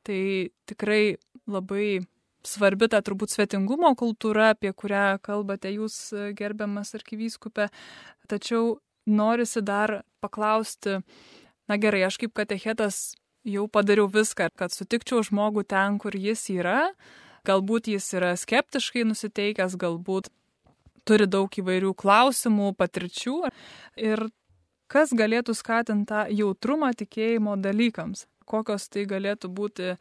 Tai 0.05 0.21
tikrai 0.65 1.17
labai 1.45 2.01
svarbi 2.47 2.89
ta 2.91 3.01
turbūt 3.05 3.33
svetingumo 3.33 3.91
kultūra, 3.99 4.51
apie 4.55 4.71
kurią 4.73 5.17
kalbate 5.25 5.71
jūs, 5.73 5.97
gerbiamas 6.37 6.95
arkivyskupė. 6.97 7.69
Tačiau 8.31 8.77
norisi 9.05 9.61
dar 9.65 10.01
paklausti, 10.23 10.99
na 11.69 11.77
gerai, 11.81 12.05
aš 12.07 12.19
kaip 12.21 12.33
katechetas 12.37 13.13
jau 13.45 13.67
padariau 13.69 14.09
viską, 14.09 14.49
kad 14.57 14.73
sutikčiau 14.73 15.21
žmogų 15.25 15.65
ten, 15.69 15.99
kur 16.01 16.17
jis 16.17 16.47
yra. 16.53 16.91
Galbūt 17.45 17.91
jis 17.91 18.07
yra 18.17 18.33
skeptiškai 18.39 19.03
nusiteikęs, 19.05 19.77
galbūt 19.77 20.31
turi 21.05 21.27
daug 21.29 21.53
įvairių 21.53 21.93
klausimų, 21.93 22.71
patirčių. 22.79 23.35
Ir 24.01 24.27
kas 24.89 25.13
galėtų 25.13 25.53
skatinti 25.57 26.09
tą 26.09 26.25
jautrumą 26.33 26.89
tikėjimo 26.97 27.53
dalykams? 27.61 28.25
Kokios 28.45 28.87
tai 28.89 29.05
galėtų 29.09 29.51
būti 29.51 29.91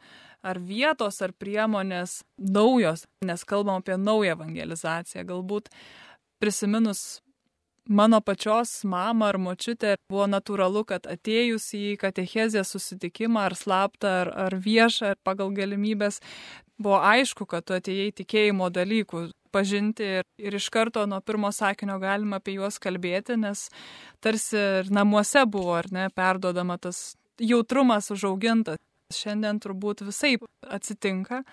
ar 0.45 0.61
vietos, 0.61 1.21
ar 1.25 1.33
priemonės 1.33 2.21
naujos, 2.37 3.05
nes 3.25 3.45
kalbam 3.47 3.81
apie 3.81 3.97
naują 3.97 4.35
evangelizaciją. 4.37 5.25
Galbūt 5.25 5.71
prisiminus 6.39 7.21
mano 7.85 8.21
pačios 8.21 8.83
mamą 8.83 9.29
ar 9.29 9.37
močiutę 9.37 9.95
buvo 10.09 10.27
natūralu, 10.29 10.85
kad 10.85 11.07
atėjus 11.09 11.71
į 11.77 11.95
katechezę 12.01 12.63
susitikimą 12.65 13.45
ar 13.49 13.55
slaptą, 13.57 14.13
ar, 14.25 14.33
ar 14.47 14.57
viešą, 14.57 15.13
ar 15.13 15.19
pagal 15.23 15.53
galimybės, 15.53 16.21
buvo 16.77 16.99
aišku, 17.01 17.45
kad 17.45 17.65
tu 17.65 17.77
atėjai 17.77 18.11
tikėjimo 18.21 18.69
dalykų 18.73 19.29
pažinti 19.55 20.07
ir, 20.19 20.25
ir 20.41 20.57
iš 20.57 20.67
karto 20.73 21.05
nuo 21.07 21.21
pirmo 21.23 21.51
sakinio 21.55 21.97
galima 22.01 22.41
apie 22.41 22.57
juos 22.57 22.79
kalbėti, 22.81 23.37
nes 23.39 23.69
tarsi 24.23 24.57
ir 24.81 24.91
namuose 24.91 25.45
buvo, 25.47 25.77
ar 25.79 25.87
ne, 25.93 26.09
perdodama 26.15 26.77
tas 26.81 27.15
jautrumas 27.39 28.11
užaugintas. 28.13 28.81
Šiandien 29.13 29.59
turbūt 29.61 30.01
visai 30.01 30.31
atsitinka, 30.65 31.43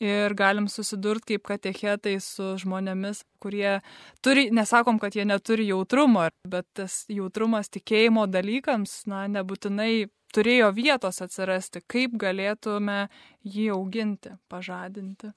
ir 0.00 0.34
galim 0.34 0.68
susidurti 0.68 1.34
kaip 1.34 1.46
katechetai 1.50 2.16
su 2.22 2.54
žmonėmis, 2.62 3.24
kurie 3.42 3.80
turi, 4.22 4.48
nesakom, 4.54 4.98
kad 5.02 5.16
jie 5.16 5.26
neturi 5.26 5.68
jautrumo, 5.68 6.28
bet 6.48 6.66
tas 6.78 7.04
jautrumas 7.10 7.70
tikėjimo 7.74 8.26
dalykams, 8.30 9.02
na, 9.10 9.26
nebūtinai 9.30 10.08
turėjo 10.34 10.70
vietos 10.76 11.22
atsirasti, 11.24 11.82
kaip 11.86 12.16
galėtume 12.20 13.08
jį 13.42 13.68
auginti, 13.74 14.36
pažadinti. 14.48 15.32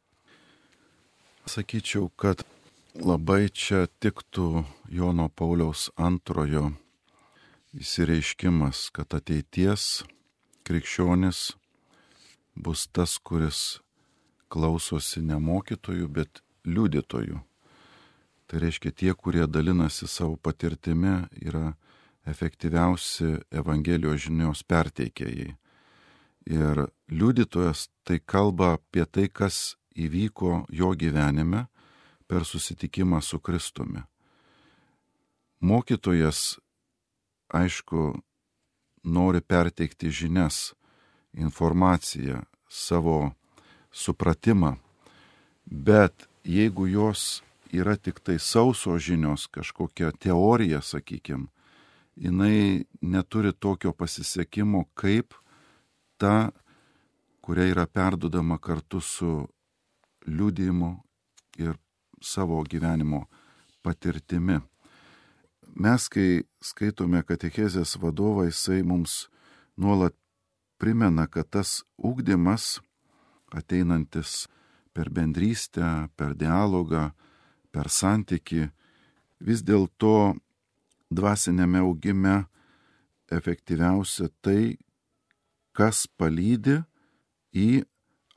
Sakyčiau, 1.49 2.12
kad 2.15 2.43
labai 2.93 3.47
čia 3.49 3.88
tiktų 4.04 4.65
Jono 4.93 5.30
Pauliaus 5.34 5.89
antrojo 5.97 6.69
įsireiškimas, 7.78 8.90
kad 8.96 9.14
ateities 9.16 10.04
krikščionis 10.68 11.54
bus 12.56 12.88
tas, 12.92 13.18
kuris 13.18 13.80
klausosi 14.52 15.24
ne 15.24 15.40
mokytojų, 15.40 16.10
bet 16.12 16.42
liudytojų. 16.68 17.40
Tai 18.52 18.60
reiškia, 18.60 18.92
tie, 18.92 19.14
kurie 19.16 19.48
dalinasi 19.48 20.10
savo 20.12 20.36
patirtimi, 20.36 21.22
yra 21.40 21.72
efektyviausi 22.28 23.38
Evangelijos 23.50 24.28
žinios 24.28 24.64
perteikėjai. 24.68 25.56
Ir 26.52 26.82
liudytojas 27.08 27.88
tai 28.04 28.20
kalba 28.20 28.76
apie 28.76 29.06
tai, 29.06 29.30
kas 29.30 29.78
įvyko 29.96 30.66
jo 30.70 30.92
gyvenime 30.98 31.68
per 32.28 32.44
susitikimą 32.46 33.22
su 33.24 33.40
Kristumi. 33.40 34.04
Mokytojas, 35.62 36.60
aišku, 37.54 38.16
nori 39.04 39.42
perteikti 39.42 40.12
žinias, 40.12 40.74
informaciją, 41.34 42.42
savo 42.70 43.32
supratimą. 43.92 44.76
Bet 45.66 46.28
jeigu 46.44 46.88
jos 46.88 47.42
yra 47.72 47.96
tik 47.96 48.20
tai 48.20 48.40
sauso 48.40 48.98
žinios, 48.98 49.48
kažkokia 49.48 50.12
teorija, 50.12 50.82
sakykime, 50.82 51.48
jinai 52.16 52.86
neturi 53.02 53.54
tokio 53.54 53.94
pasisekimo 53.94 54.86
kaip 54.94 55.34
ta, 56.18 56.52
kuria 57.42 57.72
yra 57.72 57.86
perdodama 57.88 58.60
kartu 58.60 59.02
su 59.02 59.48
liūdėjimu 60.28 60.92
ir 61.64 61.78
savo 62.22 62.62
gyvenimo 62.64 63.26
patirtimi. 63.82 64.60
Mes, 65.72 66.08
kai 66.12 66.44
skaitome 66.60 67.22
katechezės 67.24 67.96
vadovą, 68.02 68.46
jisai 68.50 68.82
mums 68.84 69.30
nuolat 69.80 70.16
primena, 70.82 71.28
kad 71.28 71.48
tas 71.50 71.82
ūkdymas 71.98 72.82
ateinantis 73.56 74.48
per 74.94 75.10
bendrystę, 75.10 76.10
per 76.16 76.36
dialogą, 76.36 77.12
per 77.72 77.88
santyki, 77.88 78.68
vis 79.40 79.64
dėlto 79.64 80.36
dvasinėme 81.12 81.80
augime 81.86 82.42
efektyviausia 83.32 84.28
tai, 84.44 84.76
kas 85.72 86.04
palydi 86.20 86.82
į 87.56 87.84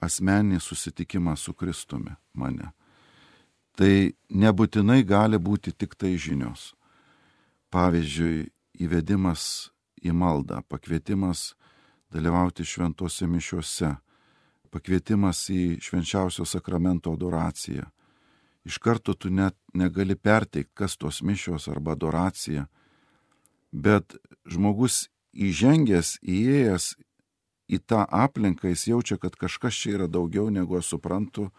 asmenį 0.05 0.61
susitikimą 0.63 1.35
su 1.37 1.55
Kristumi 1.55 2.15
mane. 2.33 2.71
Tai 3.75 4.15
nebūtinai 4.31 5.03
gali 5.03 5.39
būti 5.39 5.73
tik 5.75 5.97
tai 5.99 6.15
žinios. 6.15 6.74
Pavyzdžiui, 7.75 8.53
įvedimas 8.87 9.73
į 9.99 10.13
maldą, 10.15 10.61
pakvietimas 10.71 11.55
dalyvauti 12.15 12.63
šventose 12.63 13.27
mišiuose, 13.27 13.97
pakvietimas 14.71 15.41
į 15.51 15.81
švenčiausio 15.83 16.47
sakramento 16.47 17.15
adoraciją. 17.15 17.89
Iš 18.65 18.79
karto 18.79 19.17
tu 19.19 19.31
net 19.31 19.57
negali 19.75 20.15
perteikti, 20.15 20.71
kas 20.75 20.95
tos 20.97 21.19
mišios 21.27 21.67
arba 21.69 21.97
adoracija, 21.99 22.69
bet 23.73 24.15
žmogus 24.47 25.09
įžengęs, 25.35 26.21
įėjęs 26.23 26.95
į 27.75 27.81
tą 27.83 28.05
aplinką, 28.07 28.71
jis 28.71 28.87
jaučia, 28.93 29.19
kad 29.19 29.35
kažkas 29.37 29.75
čia 29.75 29.99
yra 29.99 30.07
daugiau 30.07 30.47
negu 30.47 30.79
aš 30.79 30.95
suprantu, 30.95 31.51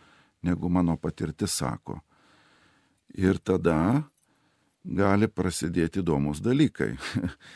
negu 0.46 0.72
mano 0.72 0.96
patirtis 0.98 1.60
sako. 1.60 2.00
Ir 3.12 3.38
tada 3.44 4.06
gali 4.86 5.28
prasidėti 5.28 6.04
įdomus 6.04 6.42
dalykai. 6.46 6.94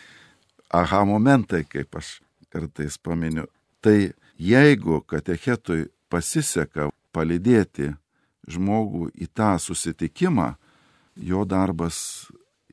Aha 0.79 1.03
momentai, 1.05 1.63
kaip 1.69 1.95
aš 1.97 2.19
kartais 2.49 2.97
paminiu. 2.97 3.45
Tai 3.81 4.11
Jeigu 4.39 5.01
katechetui 5.03 5.89
pasiseka 6.07 6.87
palidėti 7.11 7.89
žmogų 8.47 9.09
į 9.11 9.27
tą 9.35 9.57
susitikimą, 9.59 10.53
jo 11.19 11.43
darbas 11.43 12.29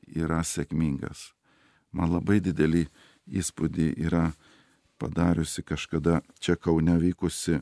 yra 0.07 0.39
sėkmingas. 0.47 1.33
Man 1.91 2.13
labai 2.15 2.39
didelį 2.39 2.85
įspūdį 3.27 3.89
yra 3.99 4.29
padariusi 4.95 5.65
kažkada 5.67 6.21
čia 6.39 6.55
Kaune 6.55 6.95
vykusi 7.03 7.59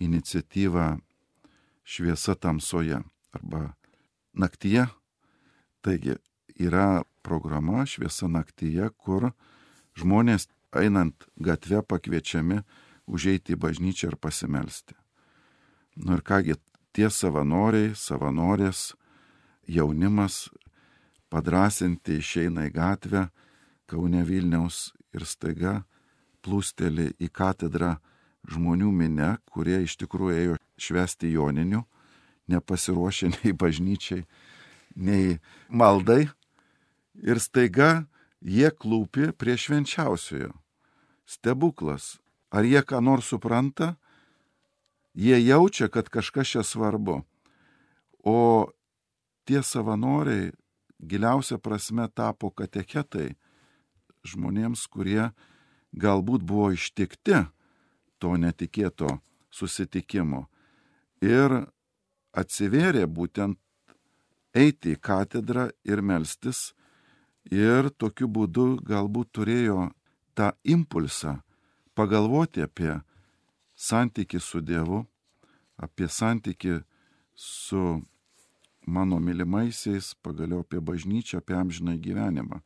iniciatyva 0.00 0.94
Šviesa 1.84 2.32
tamsoje 2.34 3.02
arba 3.36 3.74
naktyje. 4.32 4.86
Taigi 5.88 6.18
yra 6.60 7.02
programa 7.22 7.86
Šviesa 7.88 8.26
naktyje, 8.28 8.90
kur 9.00 9.30
žmonės 9.96 10.44
einant 10.76 11.24
gatve 11.40 11.80
pakviečiami 11.80 12.58
užeiti 13.08 13.54
į 13.56 13.60
bažnyčią 13.62 14.10
ir 14.10 14.16
pasimelsti. 14.20 14.92
Nu 15.96 16.18
ir 16.18 16.20
kągi, 16.20 16.58
tie 16.92 17.08
savanoriai, 17.08 17.94
savanorės, 17.96 18.92
jaunimas 19.64 20.50
padrasinti 21.32 22.18
išeina 22.20 22.66
į 22.68 22.74
gatvę 22.74 23.22
Kaune 23.88 24.26
Vilniaus 24.28 24.90
ir 25.16 25.24
staiga 25.24 25.86
plūsteli 26.44 27.14
į 27.16 27.30
katedrą 27.32 27.94
žmonių 28.44 28.92
minę, 28.92 29.38
kurie 29.48 29.80
iš 29.86 29.96
tikrųjų 30.04 30.36
ėjo 30.36 30.60
švesti 30.76 31.32
joninių, 31.32 31.80
nepasiruošę 32.52 33.32
nei 33.38 33.56
bažnyčiai, 33.56 34.28
nei 34.98 35.38
maldai. 35.70 36.26
Ir 37.18 37.40
staiga 37.42 38.06
jie 38.42 38.70
klūpi 38.70 39.32
prie 39.38 39.56
švenčiausiojo. 39.58 40.52
Stebuklas, 41.28 42.18
Ar 42.50 42.64
jie 42.64 42.80
ką 42.82 43.00
nors 43.04 43.28
supranta? 43.28 43.96
Jie 45.12 45.36
jaučia, 45.44 45.88
kad 45.88 46.08
kažkas 46.08 46.48
čia 46.48 46.62
svarbu. 46.64 47.20
O 48.24 48.68
tie 49.44 49.62
savanoriai 49.62 50.52
giliausia 50.98 51.58
prasme 51.58 52.08
tapo 52.08 52.50
katechetai 52.50 53.36
žmonėms, 54.24 54.86
kurie 54.88 55.30
galbūt 55.92 56.44
buvo 56.44 56.72
ištikti 56.72 57.44
to 58.18 58.34
netikėto 58.36 59.18
susitikimo. 59.50 60.46
Ir 61.20 61.68
atsivėrė 62.32 63.06
būtent 63.06 63.58
eiti 64.54 64.94
į 64.96 65.00
katedrą 65.00 65.68
ir 65.84 66.02
melstis 66.02 66.72
ir 67.50 67.90
tokiu 67.96 68.28
būdu 68.28 68.78
galbūt 68.84 69.32
turėjo 69.32 69.90
tą 70.34 70.52
impulsą 70.64 71.38
pagalvoti 71.94 72.62
apie 72.62 73.00
santyki 73.74 74.40
su 74.40 74.60
Dievu, 74.60 75.04
apie 75.76 76.08
santyki 76.08 76.80
su 77.34 78.02
mano 78.86 79.18
mylimaisiais, 79.18 80.14
pagaliau 80.22 80.60
apie 80.60 80.80
bažnyčią, 80.80 81.38
apie 81.38 81.54
amžiną 81.54 81.96
gyvenimą. 81.98 82.60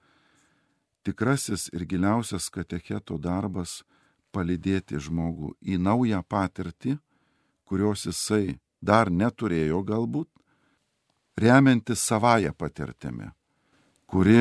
Tikrasis 1.02 1.68
ir 1.72 1.86
giliausias 1.86 2.50
katecheto 2.50 3.18
darbas- 3.18 3.82
palidėti 4.32 4.96
žmogų 4.96 5.54
į 5.60 5.78
naują 5.78 6.22
patirtį, 6.22 6.98
kurios 7.64 8.06
jisai 8.06 8.60
dar 8.80 9.10
neturėjo 9.10 9.82
galbūt, 9.84 10.28
remiantis 11.36 12.02
savoją 12.04 12.52
patirtimi, 12.52 13.30
kuri 14.06 14.38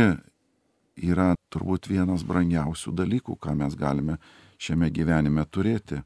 yra 1.01 1.33
turbūt 1.51 1.89
vienas 1.89 2.23
brangiausių 2.27 2.93
dalykų, 2.95 3.37
ką 3.39 3.55
mes 3.57 3.75
galime 3.75 4.17
šiame 4.61 4.91
gyvenime 4.93 5.45
turėti. 5.49 6.01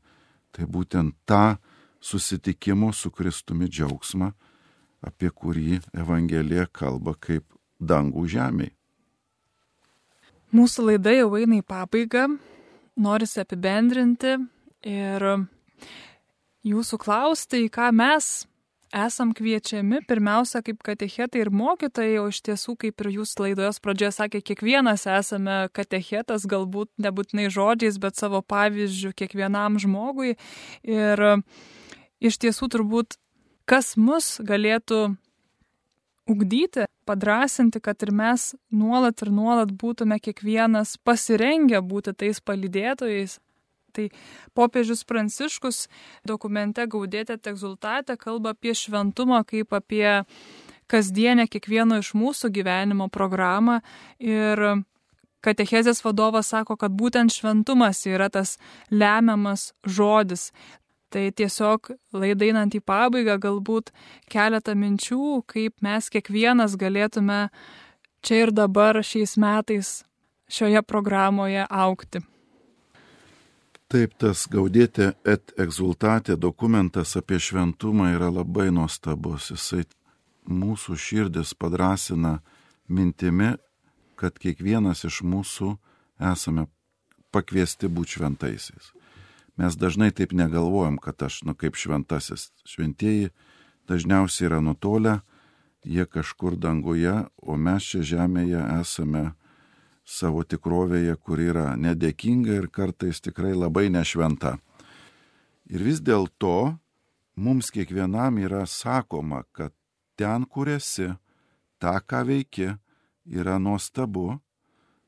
Tai 0.55 0.65
būtent 0.71 1.15
tą 1.27 1.57
susitikimo 1.99 2.93
su 2.93 3.11
Kristumi 3.11 3.67
džiaugsmą, 3.67 4.31
apie 5.03 5.29
kurį 5.29 5.81
Evangelija 5.93 6.67
kalba 6.71 7.15
kaip 7.19 7.43
dangų 7.79 8.23
žemiai. 8.31 8.71
Mūsų 10.55 10.85
laida 10.91 11.11
jau 11.11 11.33
eina 11.35 11.59
į 11.59 11.65
pabaigą, 11.67 12.29
norisi 12.95 13.41
apibendrinti 13.41 14.37
ir 14.87 15.25
jūsų 16.63 16.99
klausti, 17.01 17.65
į 17.65 17.73
ką 17.73 17.89
mes 17.91 18.45
esam 18.93 19.33
kviečiami, 19.35 20.01
pirmiausia, 20.07 20.61
kaip 20.65 20.81
katechetai 20.85 21.41
ir 21.43 21.51
mokytojai, 21.53 22.17
o 22.21 22.27
iš 22.31 22.41
tiesų, 22.45 22.75
kaip 22.83 23.03
ir 23.03 23.11
jūs 23.17 23.35
laidos 23.41 23.81
pradžioje 23.83 24.13
sakė, 24.19 24.41
kiekvienas 24.45 25.05
esame 25.09 25.57
katechetas, 25.75 26.47
galbūt 26.49 26.91
nebūtinai 27.01 27.49
žodžiais, 27.53 27.99
bet 28.01 28.19
savo 28.19 28.41
pavyzdžių 28.45 29.13
kiekvienam 29.17 29.79
žmogui. 29.81 30.35
Ir 30.87 31.25
iš 32.23 32.41
tiesų 32.41 32.71
turbūt, 32.77 33.19
kas 33.69 33.95
mus 33.97 34.35
galėtų 34.45 35.15
ugdyti, 36.29 36.85
padrasinti, 37.05 37.79
kad 37.79 38.01
ir 38.01 38.11
mes 38.15 38.53
nuolat 38.73 39.21
ir 39.21 39.31
nuolat 39.33 39.71
būtume 39.71 40.17
kiekvienas 40.21 40.97
pasirengę 41.05 41.81
būti 41.85 42.15
tais 42.17 42.41
palydėtojais, 42.41 43.37
Tai 43.95 44.09
popiežius 44.57 45.05
Pranciškus 45.07 45.85
dokumente 46.27 46.85
Gaudėtė 46.91 47.37
Tegzultate 47.39 48.17
kalba 48.19 48.55
apie 48.55 48.75
šventumą 48.75 49.43
kaip 49.47 49.73
apie 49.75 50.25
kasdienę 50.91 51.47
kiekvieno 51.49 51.99
iš 52.01 52.13
mūsų 52.17 52.51
gyvenimo 52.53 53.07
programą 53.09 53.79
ir 54.19 54.61
katechezės 55.45 56.01
vadovas 56.05 56.49
sako, 56.53 56.77
kad 56.77 56.93
būtent 56.93 57.33
šventumas 57.33 58.05
yra 58.09 58.29
tas 58.33 58.57
lemiamas 58.89 59.71
žodis. 59.85 60.51
Tai 61.13 61.29
tiesiog 61.31 61.93
laideinant 62.17 62.73
į 62.75 62.81
pabaigą 62.83 63.37
galbūt 63.39 63.93
keletą 64.31 64.73
minčių, 64.75 65.45
kaip 65.47 65.77
mes 65.85 66.09
kiekvienas 66.11 66.75
galėtume 66.81 67.45
čia 68.25 68.45
ir 68.45 68.51
dabar 68.51 68.99
šiais 69.05 69.37
metais 69.39 69.99
šioje 70.51 70.81
programoje 70.83 71.67
aukti. 71.69 72.25
Taip, 73.85 74.15
tas 74.17 74.47
gaudėti 74.49 75.11
et 75.29 75.51
exultate 75.61 76.33
dokumentas 76.41 77.13
apie 77.19 77.37
šventumą 77.37 78.09
yra 78.15 78.31
labai 78.33 78.71
nuostabus. 78.73 79.51
Jisai 79.53 79.83
mūsų 80.49 80.97
širdis 80.97 81.53
padrasina 81.53 82.39
mintimi, 82.89 83.53
kad 84.17 84.39
kiekvienas 84.41 85.05
iš 85.05 85.21
mūsų 85.21 85.75
esame 86.31 86.65
pakviesti 87.35 87.91
būti 87.91 88.17
šventaisiais. 88.17 88.89
Mes 89.55 89.77
dažnai 89.77 90.09
taip 90.11 90.33
negalvojam, 90.33 90.97
kad 90.97 91.21
aš, 91.21 91.43
nu 91.45 91.53
kaip 91.53 91.77
šventasis, 91.77 92.49
šventieji 92.65 93.29
dažniausiai 93.87 94.49
yra 94.49 94.63
nutolę, 94.65 95.19
jie 95.85 96.07
kažkur 96.09 96.57
danguje, 96.57 97.13
o 97.37 97.55
mes 97.55 97.85
čia 97.85 98.01
žemėje 98.01 98.65
esame 98.81 99.27
savo 100.05 100.43
tikrovėje, 100.45 101.17
kur 101.17 101.41
yra 101.41 101.73
nedėkinga 101.75 102.61
ir 102.61 102.69
kartais 102.69 103.19
tikrai 103.25 103.55
labai 103.57 103.89
nešventa. 103.89 104.55
Ir 105.65 105.81
vis 105.81 105.99
dėlto 105.99 106.77
mums 107.35 107.71
kiekvienam 107.73 108.37
yra 108.37 108.63
sakoma, 108.69 109.43
kad 109.51 109.73
ten, 110.15 110.45
kur 110.45 110.69
esi, 110.69 111.09
tą, 111.81 111.97
ką 112.05 112.21
veiki, 112.29 112.75
yra 113.25 113.57
nuostabu, 113.59 114.39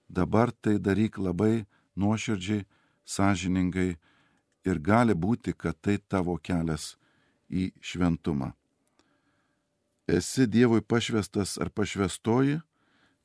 dabar 0.10 0.52
tai 0.52 0.78
daryk 0.82 1.22
labai 1.22 1.68
nuoširdžiai, 1.96 2.66
sąžiningai 3.08 3.96
ir 4.68 4.80
gali 4.84 5.14
būti, 5.16 5.54
kad 5.54 5.78
tai 5.80 5.98
tavo 5.98 6.36
kelias 6.42 6.96
į 7.48 7.72
šventumą. 7.80 8.52
Esi 10.08 10.48
Dievui 10.48 10.82
pašvestas 10.82 11.58
ar 11.60 11.70
pašvestoji, 11.70 12.62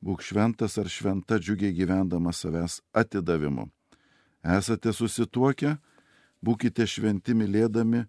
būk 0.03 0.23
šventas 0.25 0.75
ar 0.81 0.89
šventa 0.91 1.39
džiugiai 1.39 1.73
gyvendama 1.75 2.33
savęs 2.35 2.81
atidavimu. 2.91 3.69
Esate 4.43 4.91
susituokę, 4.91 5.77
būkite 6.43 6.87
šventi 6.87 7.35
mylėdami 7.37 8.03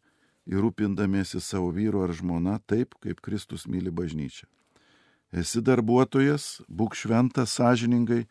ir 0.50 0.64
rūpindamiesi 0.64 1.40
savo 1.40 1.70
vyru 1.74 2.02
ar 2.04 2.12
žmona 2.12 2.58
taip, 2.66 2.98
kaip 3.00 3.22
Kristus 3.22 3.68
myli 3.70 3.94
bažnyčią. 3.94 4.48
Esi 5.34 5.62
darbuotojas, 5.62 6.62
būk 6.68 6.94
šventas 6.98 7.54
sąžiningai 7.58 8.24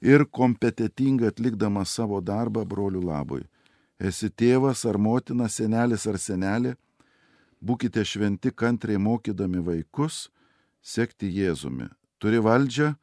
ir 0.00 0.24
kompetitingai 0.28 1.30
atlikdamas 1.30 1.92
savo 1.96 2.20
darbą 2.20 2.64
brolių 2.68 3.04
labui. 3.04 3.44
Esi 4.00 4.30
tėvas 4.32 4.86
ar 4.88 4.96
motina, 4.96 5.48
senelis 5.48 6.06
ar 6.08 6.16
senelė, 6.20 6.74
būkite 7.60 8.04
šventi 8.04 8.52
kantriai 8.52 9.00
mokydami 9.00 9.60
vaikus, 9.64 10.28
sekti 10.80 11.28
Jėzumi. 11.28 11.88
Turi 12.20 12.40
valdžią, 12.44 12.94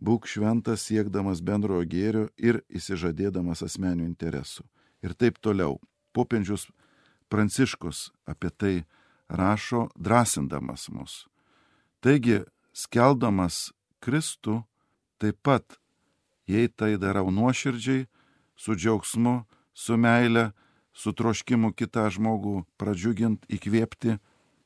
būk 0.00 0.26
šventas 0.26 0.86
siekdamas 0.88 1.42
bendrojo 1.44 1.84
gėrio 1.84 2.24
ir 2.36 2.62
įsižadėdamas 2.72 3.62
asmenių 3.66 4.08
interesų. 4.08 4.64
Ir 5.04 5.14
taip 5.14 5.38
toliau. 5.38 5.78
Popiežius 6.12 6.68
Pranciškus 7.30 8.10
apie 8.26 8.50
tai 8.50 8.74
rašo 9.28 9.88
drąsindamas 9.94 10.88
mus. 10.90 11.26
Taigi, 12.02 12.40
skeldamas 12.74 13.70
Kristų, 14.02 14.64
taip 15.20 15.38
pat, 15.44 15.78
jei 16.48 16.66
tai 16.66 16.96
darau 16.98 17.30
nuoširdžiai, 17.30 18.08
su 18.56 18.74
džiaugsmu, 18.74 19.44
su 19.72 19.96
meile, 19.96 20.50
su 20.92 21.12
troškimu 21.12 21.70
kitą 21.76 22.08
žmogų 22.10 22.64
pradžiugint, 22.80 23.46
įkvėpti, 23.46 24.18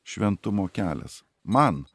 šventumo 0.03 0.65
kelias. 0.73 1.21
Man 1.43 1.85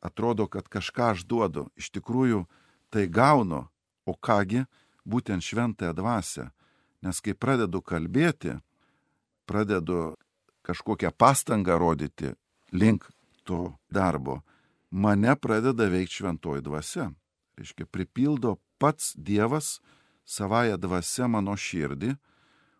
atrodo, 0.00 0.48
kad 0.50 0.66
kažką 0.66 1.12
aš 1.14 1.24
duodu, 1.30 1.68
iš 1.78 1.92
tikrųjų 1.94 2.46
tai 2.90 3.06
gaunu, 3.08 3.66
o 4.08 4.14
kągi, 4.14 4.64
būtent 5.08 5.44
šventąją 5.44 5.94
dvasę. 5.96 6.48
Nes 7.04 7.20
kai 7.22 7.34
pradedu 7.34 7.80
kalbėti, 7.84 8.56
pradedu 9.46 10.16
kažkokią 10.66 11.12
pastangą 11.16 11.78
rodyti 11.78 12.32
link 12.72 13.06
to 13.44 13.76
darbo, 13.90 14.40
mane 14.90 15.36
pradeda 15.36 15.88
veikti 15.88 16.20
šventoji 16.20 16.64
dvasia. 16.64 17.10
Reiškia, 17.58 17.86
pripildo 17.90 18.56
pats 18.78 19.14
Dievas 19.16 19.78
savoje 20.28 20.76
dvasia 20.78 21.28
mano 21.28 21.56
širdį, 21.56 22.14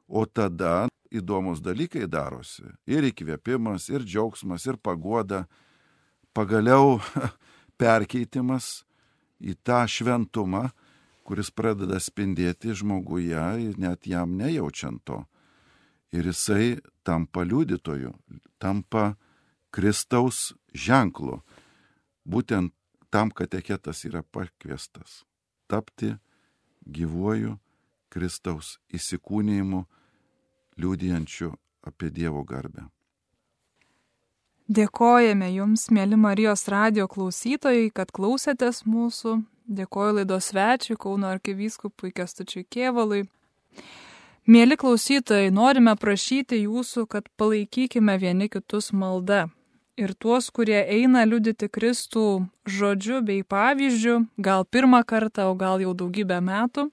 o 0.08 0.24
tada 0.26 0.88
įdomus 1.12 1.62
dalykai 1.64 2.06
darosi. 2.08 2.66
Ir 2.88 3.08
įkvėpimas, 3.08 3.88
ir 3.92 4.04
džiaugsmas, 4.04 4.66
ir 4.68 4.76
pagoda, 4.76 5.46
pagaliau 6.36 6.98
perkeitimas 7.80 8.87
į 9.40 9.54
tą 9.64 9.84
šventumą, 9.88 10.68
kuris 11.26 11.50
pradeda 11.52 12.00
spindėti 12.00 12.72
žmoguje, 12.74 13.74
net 13.76 14.06
jam 14.08 14.36
nejaučiant 14.38 15.02
to. 15.04 15.24
Ir 16.12 16.30
jisai 16.30 16.78
tampa 17.04 17.44
liudytoju, 17.44 18.14
tampa 18.58 19.16
Kristaus 19.70 20.54
ženklu. 20.72 21.42
Būtent 22.24 22.72
tam 23.10 23.30
kateketas 23.30 24.04
yra 24.08 24.22
pakviestas- 24.22 25.24
tapti 25.70 26.16
gyvuoju 26.88 27.58
Kristaus 28.08 28.78
įsikūnymu, 28.88 29.84
liūdijančiu 30.80 31.52
apie 31.82 32.10
Dievo 32.10 32.44
garbę. 32.44 32.88
Dėkojame 34.68 35.46
Jums, 35.48 35.86
mėly 35.88 36.18
Marijos 36.20 36.66
radio 36.68 37.06
klausytojai, 37.08 37.86
kad 37.88 38.10
klausėtės 38.12 38.82
mūsų. 38.84 39.38
Dėkoju 39.64 40.18
laidos 40.18 40.50
svečiui 40.50 40.96
Kauno 41.00 41.30
arkivyskupui 41.32 42.10
Kestučiui 42.12 42.66
Kievalui. 42.68 43.22
Mėly 44.44 44.76
klausytojai, 44.76 45.48
norime 45.56 45.94
prašyti 45.96 46.60
Jūsų, 46.66 47.06
kad 47.08 47.32
palaikykime 47.40 48.18
vieni 48.20 48.50
kitus 48.52 48.92
maldą. 48.92 49.46
Ir 49.96 50.12
tuos, 50.12 50.50
kurie 50.52 50.82
eina 50.84 51.24
liudyti 51.24 51.70
Kristų 51.72 52.26
žodžiu 52.68 53.22
bei 53.24 53.40
pavyzdžiu, 53.48 54.26
gal 54.36 54.68
pirmą 54.68 55.00
kartą, 55.08 55.48
o 55.48 55.56
gal 55.56 55.80
jau 55.80 55.96
daugybę 55.96 56.42
metų. 56.44 56.90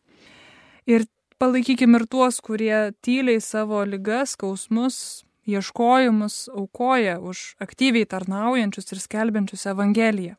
Ir 0.87 1.09
palaikykime 1.43 1.99
ir 1.99 2.07
tuos, 2.07 2.39
kurie 2.39 2.95
tyliai 3.03 3.43
savo 3.43 3.83
lygas, 3.83 4.39
skausmus, 4.39 5.25
ieškojimus 5.45 6.47
aukoja 6.53 7.19
už 7.19 7.55
aktyviai 7.61 8.05
tarnaujančius 8.05 8.91
ir 8.91 9.01
skelbiančius 9.03 9.65
Evangeliją. 9.71 10.35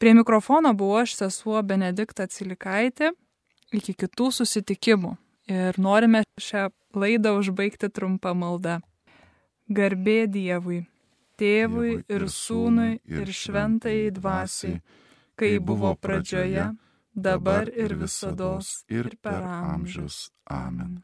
Prie 0.00 0.14
mikrofono 0.14 0.72
buvo 0.74 1.02
aš 1.02 1.16
sesuo 1.18 1.62
Benedikta 1.62 2.26
Cilikaitė. 2.26 3.12
Iki 3.70 3.94
kitų 3.94 4.30
susitikimų. 4.34 5.16
Ir 5.50 5.76
norime 5.78 6.22
šią 6.40 6.70
laidą 6.96 7.34
užbaigti 7.38 7.90
trumpą 7.92 8.32
maldą. 8.34 8.80
Garbė 9.70 10.24
Dievui, 10.26 10.80
Tėvui 11.38 11.92
ir 12.10 12.24
Sūnui 12.32 12.98
ir 13.08 13.30
Šventai 13.32 14.10
Dvasiai, 14.16 14.80
kai 15.38 15.52
buvo 15.62 15.92
pradžioje, 15.94 16.66
dabar 17.14 17.70
ir 17.70 17.94
visada 18.00 18.56
ir 18.88 19.12
per 19.22 19.46
amžius. 19.46 20.30
Amen. 20.50 21.00